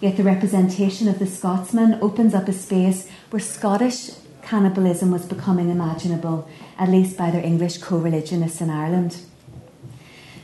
Yet 0.03 0.19
the 0.19 0.23
representation 0.25 1.09
of 1.09 1.19
the 1.19 1.27
Scotsman 1.27 1.99
opens 2.03 2.35
up 2.35 2.49
a 2.49 2.53
space 2.53 3.09
where 3.31 3.41
Scottish 3.41 4.11
cannibalism 4.43 5.11
was 5.11 5.25
becoming 5.25 5.71
imaginable, 5.71 6.47
at 6.77 6.91
least 6.91 7.17
by 7.17 7.31
their 7.31 7.43
English 7.43 7.79
co 7.79 7.97
religionists 7.97 8.61
in 8.61 8.69
Ireland. 8.69 9.23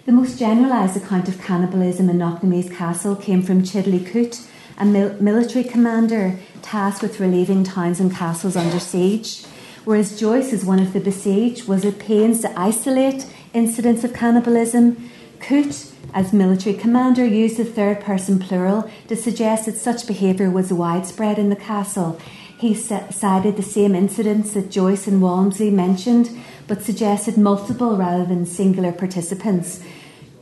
The 0.06 0.12
most 0.12 0.38
generalised 0.38 0.96
account 0.96 1.28
of 1.28 1.42
cannibalism 1.42 2.08
in 2.08 2.16
Knocknamease 2.16 2.74
castle 2.74 3.16
came 3.16 3.42
from 3.42 3.64
Chidley 3.64 4.10
Coote, 4.10 4.40
a 4.78 4.86
mil- 4.86 5.20
military 5.20 5.64
commander 5.64 6.38
tasked 6.62 7.02
with 7.02 7.20
relieving 7.20 7.64
towns 7.64 8.00
and 8.00 8.14
castles 8.14 8.56
under 8.56 8.80
siege 8.80 9.44
whereas 9.88 10.20
Joyce, 10.20 10.52
as 10.52 10.66
one 10.66 10.80
of 10.80 10.92
the 10.92 11.00
besieged, 11.00 11.66
was 11.66 11.82
at 11.82 11.98
pains 11.98 12.42
to 12.42 12.60
isolate 12.60 13.24
incidents 13.54 14.04
of 14.04 14.12
cannibalism. 14.12 15.10
Coote, 15.40 15.90
as 16.14 16.32
military 16.32 16.74
commander, 16.74 17.24
used 17.24 17.56
the 17.56 17.64
third 17.64 18.00
person 18.00 18.38
plural 18.38 18.90
to 19.08 19.16
suggest 19.16 19.66
that 19.66 19.76
such 19.76 20.06
behaviour 20.06 20.50
was 20.50 20.72
widespread 20.72 21.38
in 21.38 21.50
the 21.50 21.56
castle. 21.56 22.20
He 22.58 22.74
cited 22.74 23.56
the 23.56 23.62
same 23.62 23.94
incidents 23.94 24.52
that 24.54 24.70
Joyce 24.70 25.06
and 25.06 25.22
Walmsley 25.22 25.70
mentioned, 25.70 26.30
but 26.66 26.82
suggested 26.82 27.36
multiple 27.36 27.96
rather 27.96 28.24
than 28.24 28.46
singular 28.46 28.90
participants. 28.90 29.80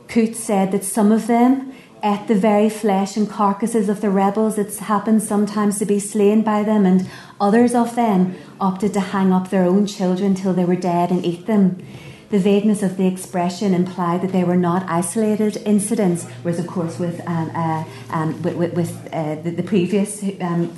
Coote 0.07 0.35
said 0.35 0.71
that 0.71 0.83
some 0.83 1.11
of 1.11 1.27
them 1.27 1.73
ate 2.03 2.27
the 2.27 2.35
very 2.35 2.69
flesh 2.69 3.17
and 3.17 3.29
carcasses 3.29 3.89
of 3.89 4.01
the 4.01 4.09
rebels. 4.09 4.57
It's 4.57 4.79
happened 4.79 5.21
sometimes 5.21 5.79
to 5.79 5.85
be 5.85 5.99
slain 5.99 6.41
by 6.41 6.63
them, 6.63 6.85
and 6.85 7.09
others 7.39 7.75
of 7.75 7.95
them 7.95 8.35
opted 8.59 8.93
to 8.93 8.99
hang 8.99 9.31
up 9.31 9.49
their 9.49 9.63
own 9.63 9.85
children 9.85 10.33
till 10.33 10.53
they 10.53 10.65
were 10.65 10.75
dead 10.75 11.11
and 11.11 11.25
eat 11.25 11.45
them. 11.45 11.83
The 12.29 12.39
vagueness 12.39 12.83
of 12.83 12.97
the 12.97 13.07
expression 13.07 13.73
implied 13.73 14.21
that 14.21 14.33
they 14.33 14.43
were 14.43 14.57
not 14.57 14.83
isolated 14.89 15.57
incidents, 15.65 16.25
whereas, 16.43 16.59
of 16.59 16.67
course, 16.67 16.99
with 16.99 17.25
um, 17.25 17.49
uh, 17.55 17.85
um, 18.09 18.41
with, 18.41 18.55
with, 18.55 18.73
with 18.73 19.13
uh, 19.13 19.35
the, 19.35 19.51
the, 19.51 19.63
previous 19.63 20.21
um, 20.41 20.75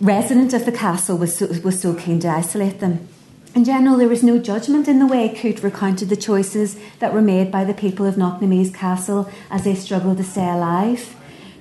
resident 0.00 0.52
of 0.54 0.64
the 0.64 0.70
castle 0.70 1.18
was 1.18 1.36
so, 1.36 1.46
was 1.64 1.80
so 1.80 1.92
keen 1.94 2.20
to 2.20 2.28
isolate 2.28 2.78
them. 2.78 3.08
In 3.54 3.64
general, 3.64 3.96
there 3.96 4.08
was 4.08 4.22
no 4.22 4.38
judgment 4.38 4.86
in 4.86 5.00
the 5.00 5.06
way 5.06 5.28
Coote 5.28 5.64
recounted 5.64 6.08
the 6.08 6.16
choices 6.16 6.78
that 7.00 7.12
were 7.12 7.22
made 7.22 7.50
by 7.50 7.64
the 7.64 7.74
people 7.74 8.06
of 8.06 8.14
Knocknamease 8.14 8.72
castle 8.72 9.28
as 9.50 9.64
they 9.64 9.74
struggled 9.74 10.18
to 10.18 10.24
stay 10.24 10.48
alive. 10.48 11.16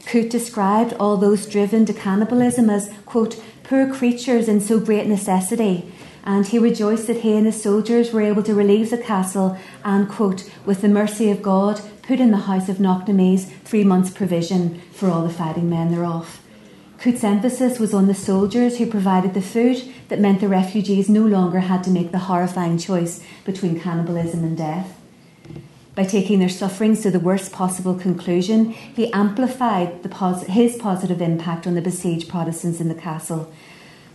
Coote 0.05 0.29
described 0.29 0.93
all 0.99 1.17
those 1.17 1.47
driven 1.47 1.85
to 1.85 1.93
cannibalism 1.93 2.69
as, 2.69 2.93
quote, 3.05 3.41
poor 3.63 3.91
creatures 3.91 4.47
in 4.47 4.61
so 4.61 4.79
great 4.79 5.07
necessity, 5.07 5.91
and 6.27 6.45
he 6.45 6.59
rejoiced 6.59 7.07
that 7.07 7.21
he 7.21 7.37
and 7.37 7.45
his 7.45 7.63
soldiers 7.63 8.11
were 8.11 8.21
able 8.21 8.43
to 8.43 8.53
relieve 8.53 8.89
the 8.89 8.97
castle 8.97 9.57
and, 9.85 10.09
quote, 10.09 10.51
with 10.65 10.81
the 10.81 10.89
mercy 10.89 11.31
of 11.31 11.41
God, 11.41 11.81
put 12.01 12.19
in 12.19 12.31
the 12.31 12.37
house 12.49 12.67
of 12.67 12.79
Knocknamease 12.79 13.49
three 13.63 13.85
months' 13.85 14.09
provision 14.09 14.81
for 14.91 15.09
all 15.09 15.23
the 15.23 15.33
fighting 15.33 15.69
men 15.69 15.89
thereof. 15.89 16.41
Coote's 16.99 17.23
emphasis 17.23 17.79
was 17.79 17.93
on 17.93 18.07
the 18.07 18.13
soldiers 18.13 18.77
who 18.77 18.91
provided 18.91 19.33
the 19.33 19.41
food 19.41 19.81
that 20.09 20.19
meant 20.19 20.41
the 20.41 20.49
refugees 20.49 21.07
no 21.07 21.21
longer 21.25 21.61
had 21.61 21.81
to 21.85 21.89
make 21.89 22.11
the 22.11 22.27
horrifying 22.27 22.77
choice 22.77 23.23
between 23.45 23.79
cannibalism 23.79 24.43
and 24.43 24.57
death. 24.57 24.99
By 25.95 26.03
taking 26.03 26.39
their 26.39 26.49
sufferings 26.49 27.01
to 27.03 27.09
the 27.09 27.21
worst 27.21 27.53
possible 27.53 27.95
conclusion, 27.95 28.71
he 28.71 29.13
amplified 29.13 30.03
pos- 30.11 30.43
his 30.43 30.75
positive 30.75 31.21
impact 31.21 31.65
on 31.65 31.75
the 31.75 31.81
besieged 31.81 32.27
Protestants 32.27 32.81
in 32.81 32.89
the 32.89 32.95
castle. 32.95 33.49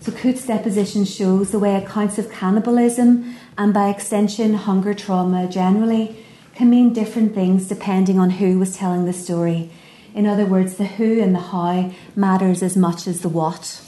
So 0.03 0.11
Coote's 0.11 0.45
deposition 0.45 1.05
shows 1.05 1.53
the 1.53 1.61
way 1.61 1.77
accounts 1.77 2.19
of 2.19 2.29
cannibalism 2.29 3.37
and 3.57 3.73
by 3.73 3.89
extension 3.89 4.55
hunger 4.55 4.95
trauma 4.95 5.47
generally 5.47 6.17
can 6.57 6.69
mean 6.69 6.93
different 6.93 7.37
things 7.37 7.69
depending 7.69 8.19
on 8.19 8.31
who 8.31 8.59
was 8.59 8.77
telling 8.77 9.05
the 9.05 9.13
story. 9.13 9.71
In 10.13 10.27
other 10.27 10.45
words, 10.45 10.75
the 10.75 10.87
who 10.87 11.21
and 11.21 11.37
the 11.37 11.39
how 11.39 11.93
matters 12.17 12.65
as 12.65 12.77
much 12.77 13.07
as 13.07 13.21
the 13.21 13.29
what. 13.29 13.81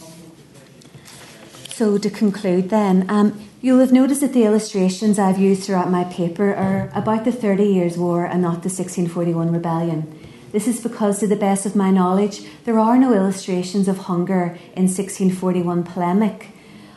So, 1.70 1.98
to 1.98 2.08
conclude, 2.08 2.70
then, 2.70 3.06
um, 3.08 3.48
you'll 3.60 3.80
have 3.80 3.90
noticed 3.90 4.20
that 4.20 4.32
the 4.32 4.44
illustrations 4.44 5.18
I've 5.18 5.38
used 5.38 5.64
throughout 5.64 5.90
my 5.90 6.04
paper 6.04 6.54
are 6.54 6.92
about 6.94 7.24
the 7.24 7.32
Thirty 7.32 7.64
Years' 7.64 7.98
War 7.98 8.24
and 8.24 8.40
not 8.40 8.62
the 8.62 8.70
1641 8.70 9.52
rebellion. 9.52 10.16
This 10.54 10.68
is 10.68 10.80
because, 10.80 11.18
to 11.18 11.26
the 11.26 11.34
best 11.34 11.66
of 11.66 11.74
my 11.74 11.90
knowledge, 11.90 12.44
there 12.62 12.78
are 12.78 12.96
no 12.96 13.12
illustrations 13.12 13.88
of 13.88 13.98
hunger 14.06 14.56
in 14.76 14.86
1641 14.86 15.82
polemic. 15.82 16.50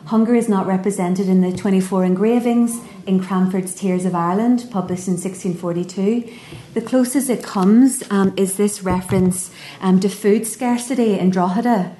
Hunger 0.05 0.35
is 0.35 0.47
not 0.47 0.67
represented 0.67 1.27
in 1.27 1.41
the 1.41 1.51
24 1.51 2.05
engravings 2.05 2.79
in 3.07 3.19
Cranford's 3.19 3.73
Tears 3.73 4.05
of 4.05 4.13
Ireland, 4.13 4.67
published 4.69 5.07
in 5.07 5.15
1642. 5.15 6.31
The 6.75 6.81
closest 6.81 7.31
it 7.31 7.41
comes 7.41 8.03
um, 8.11 8.31
is 8.37 8.57
this 8.57 8.83
reference 8.83 9.49
um, 9.81 9.99
to 10.01 10.07
food 10.07 10.45
scarcity 10.45 11.17
in 11.17 11.31
Drogheda. 11.31 11.95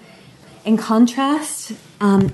In 0.63 0.77
contrast, 0.77 1.71
um, 1.99 2.31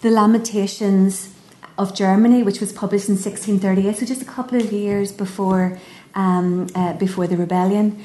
the 0.00 0.10
Lamentations 0.10 1.32
of 1.78 1.94
Germany, 1.94 2.42
which 2.42 2.58
was 2.58 2.72
published 2.72 3.08
in 3.08 3.14
1638, 3.14 3.98
so 3.98 4.04
just 4.04 4.20
a 4.20 4.24
couple 4.24 4.60
of 4.60 4.72
years 4.72 5.12
before 5.12 5.78
um, 6.14 6.66
uh, 6.74 6.94
before 6.94 7.26
the 7.26 7.36
rebellion, 7.36 8.02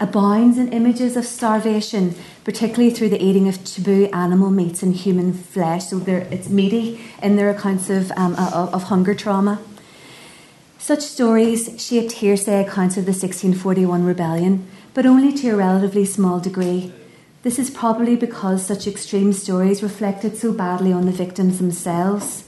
abounds 0.00 0.58
in 0.58 0.72
images 0.72 1.16
of 1.16 1.24
starvation, 1.24 2.14
particularly 2.44 2.90
through 2.90 3.08
the 3.08 3.22
eating 3.22 3.48
of 3.48 3.64
taboo 3.64 4.08
animal 4.12 4.50
meats 4.50 4.82
and 4.82 4.94
human 4.94 5.32
flesh. 5.32 5.86
So 5.86 6.02
it's 6.06 6.48
meaty 6.48 7.00
in 7.22 7.36
their 7.36 7.50
accounts 7.50 7.90
of, 7.90 8.12
um, 8.12 8.34
of, 8.34 8.74
of 8.74 8.82
hunger 8.84 9.14
trauma. 9.14 9.60
Such 10.78 11.00
stories 11.00 11.84
shaped 11.84 12.12
hearsay 12.12 12.62
accounts 12.64 12.96
of 12.96 13.04
the 13.04 13.12
1641 13.12 14.04
rebellion, 14.04 14.66
but 14.94 15.04
only 15.04 15.32
to 15.34 15.50
a 15.50 15.56
relatively 15.56 16.04
small 16.04 16.40
degree. 16.40 16.92
This 17.42 17.58
is 17.58 17.70
probably 17.70 18.16
because 18.16 18.64
such 18.64 18.86
extreme 18.86 19.32
stories 19.32 19.82
reflected 19.82 20.36
so 20.36 20.52
badly 20.52 20.92
on 20.92 21.06
the 21.06 21.12
victims 21.12 21.58
themselves. 21.58 22.44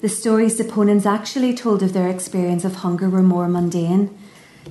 The 0.00 0.08
stories 0.08 0.56
deponents 0.56 1.06
actually 1.06 1.54
told 1.54 1.82
of 1.82 1.92
their 1.92 2.08
experience 2.08 2.64
of 2.64 2.76
hunger 2.76 3.08
were 3.08 3.22
more 3.22 3.48
mundane. 3.48 4.16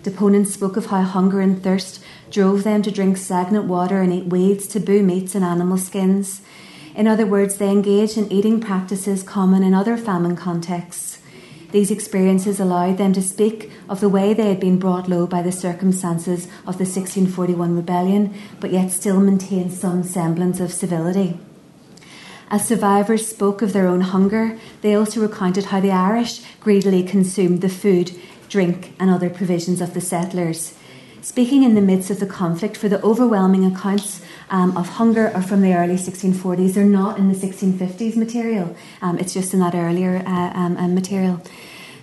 Deponents 0.04 0.54
spoke 0.54 0.78
of 0.78 0.88
how 0.88 1.02
hunger 1.02 1.42
and 1.42 1.62
thirst 1.62 2.04
drove 2.30 2.64
them 2.64 2.82
to 2.84 2.92
drink 2.92 3.18
stagnant 3.18 3.66
water 3.66 4.02
and 4.02 4.14
eat 4.14 4.28
weeds, 4.28 4.68
taboo 4.68 5.02
meats, 5.02 5.36
and 5.36 5.44
animal 5.44 5.78
skins. 5.78 6.42
In 6.96 7.08
other 7.08 7.26
words, 7.26 7.58
they 7.58 7.70
engaged 7.70 8.18
in 8.18 8.32
eating 8.32 8.60
practices 8.60 9.24
common 9.24 9.64
in 9.64 9.74
other 9.74 9.98
famine 9.98 10.36
contexts. 10.36 11.20
These 11.72 11.92
experiences 11.92 12.60
allowed 12.60 12.98
them 12.98 13.12
to 13.14 13.22
speak 13.22 13.72
of 13.90 14.00
the 14.00 14.10
way 14.10 14.34
they 14.34 14.48
had 14.48 14.60
been 14.60 14.80
brought 14.80 15.10
low 15.10 15.28
by 15.28 15.42
the 15.42 15.52
circumstances 15.52 16.46
of 16.66 16.78
the 16.78 16.86
1641 16.86 17.76
rebellion, 17.76 18.34
but 18.60 18.72
yet 18.72 18.92
still 18.92 19.20
maintain 19.20 19.70
some 19.70 20.04
semblance 20.04 20.60
of 20.60 20.72
civility. 20.72 21.40
As 22.50 22.66
survivors 22.66 23.28
spoke 23.28 23.62
of 23.62 23.74
their 23.74 23.88
own 23.88 24.02
hunger, 24.02 24.58
they 24.82 24.96
also 24.96 25.20
recounted 25.20 25.66
how 25.66 25.80
the 25.80 25.92
Irish 25.92 26.42
greedily 26.60 27.04
consumed 27.04 27.62
the 27.62 27.70
food, 27.70 28.12
drink, 28.50 28.94
and 29.00 29.10
other 29.10 29.30
provisions 29.30 29.82
of 29.82 29.94
the 29.94 30.02
settlers. 30.02 30.74
Speaking 31.22 31.64
in 31.64 31.74
the 31.74 31.82
midst 31.82 32.12
of 32.12 32.20
the 32.20 32.28
conflict, 32.28 32.78
for 32.78 32.88
the 32.88 33.02
overwhelming 33.02 33.66
accounts 33.66 34.22
um, 34.50 34.78
of 34.78 34.90
hunger 34.90 35.32
are 35.34 35.42
from 35.42 35.62
the 35.62 35.74
early 35.74 35.96
1640s. 35.96 36.74
They're 36.74 36.86
not 36.86 37.18
in 37.18 37.32
the 37.32 37.36
1650s 37.36 38.16
material. 38.16 38.76
Um, 39.02 39.18
it's 39.18 39.34
just 39.34 39.54
in 39.54 39.60
that 39.60 39.74
earlier 39.74 40.22
uh, 40.26 40.52
um, 40.54 40.78
uh, 40.78 40.88
material. 40.88 41.42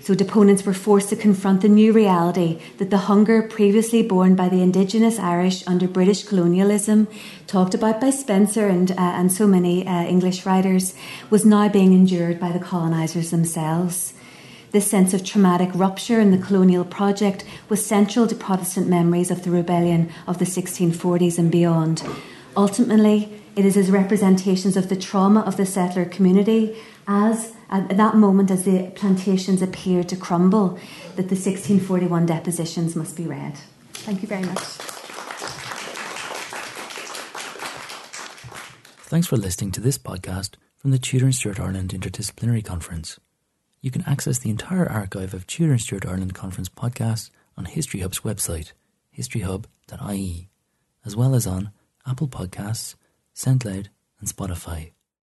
So 0.01 0.17
deponents 0.17 0.65
were 0.65 0.75
forced 0.75 1.11
to 1.11 1.17
confront 1.17 1.61
the 1.61 1.69
new 1.69 1.93
reality 1.93 2.61
that 2.79 2.91
the 2.91 2.99
hunger 2.99 3.41
previously 3.41 4.03
borne 4.03 4.35
by 4.35 4.49
the 4.49 4.61
indigenous 4.61 5.21
Irish 5.21 5.65
under 5.69 5.87
British 5.87 6.25
colonialism, 6.25 7.07
talked 7.47 7.75
about 7.75 8.01
by 8.01 8.11
Spenser 8.11 8.67
and, 8.67 8.91
uh, 8.91 8.95
and 8.99 9.31
so 9.31 9.47
many 9.47 9.87
uh, 9.87 10.03
English 10.03 10.45
writers, 10.45 10.97
was 11.31 11.45
now 11.45 11.69
being 11.69 11.93
endured 11.93 12.41
by 12.41 12.51
the 12.51 12.59
colonisers 12.59 13.31
themselves. 13.31 14.15
This 14.73 14.91
sense 14.91 15.13
of 15.13 15.23
traumatic 15.23 15.69
rupture 15.75 16.19
in 16.19 16.31
the 16.31 16.39
colonial 16.39 16.85
project 16.85 17.45
was 17.69 17.85
central 17.85 18.27
to 18.27 18.35
Protestant 18.35 18.89
memories 18.89 19.31
of 19.31 19.45
the 19.45 19.51
rebellion 19.51 20.11
of 20.27 20.39
the 20.39 20.47
1640s 20.47 21.39
and 21.39 21.53
beyond. 21.53 22.03
Ultimately, 22.57 23.43
it 23.55 23.67
is 23.67 23.77
as 23.77 23.91
representations 23.91 24.79
of 24.79 24.89
the 24.89 24.97
trauma 24.97 25.41
of 25.41 25.59
the 25.59 25.67
settler 25.67 26.07
community 26.07 26.75
as 27.07 27.53
at 27.69 27.97
that 27.99 28.17
moment 28.17 28.51
as 28.51 28.65
the 28.65 28.91
plantations 28.95 29.61
appeared 29.61 30.09
to 30.09 30.17
crumble 30.17 30.79
that 31.17 31.29
the 31.29 31.37
1641 31.37 32.25
depositions 32.25 32.97
must 32.97 33.15
be 33.15 33.27
read. 33.27 33.59
Thank 33.93 34.23
you 34.23 34.29
very 34.29 34.43
much. 34.43 34.59
Thanks 39.05 39.27
for 39.27 39.37
listening 39.37 39.73
to 39.73 39.81
this 39.83 39.99
podcast 39.99 40.55
from 40.79 40.93
the 40.93 40.99
Tudor 40.99 41.27
and 41.27 41.35
Stuart 41.35 41.61
Ireland 41.61 41.91
Interdisciplinary 41.91 42.65
Conference. 42.65 43.21
You 43.83 43.91
can 43.91 44.05
access 44.07 44.39
the 44.39 44.51
entire 44.51 44.89
archive 44.89 45.35
of 45.35 45.45
Tudor 45.49 45.73
and 45.73 45.81
Stuart 45.81 46.07
Ireland 46.07 46.35
Conference 46.35 46.69
podcasts 46.69 47.31
on 47.59 47.65
History 47.65 47.99
Hub's 47.99 48.21
website, 48.21 48.73
historyhub.ie, 49.19 50.49
as 51.05 51.17
well 51.17 51.35
as 51.35 51.49
on 51.49 51.73
Apple 52.07 52.29
Podcasts, 52.29 52.95
SoundCloud, 53.35 53.89
and 54.21 54.29
Spotify. 54.29 54.93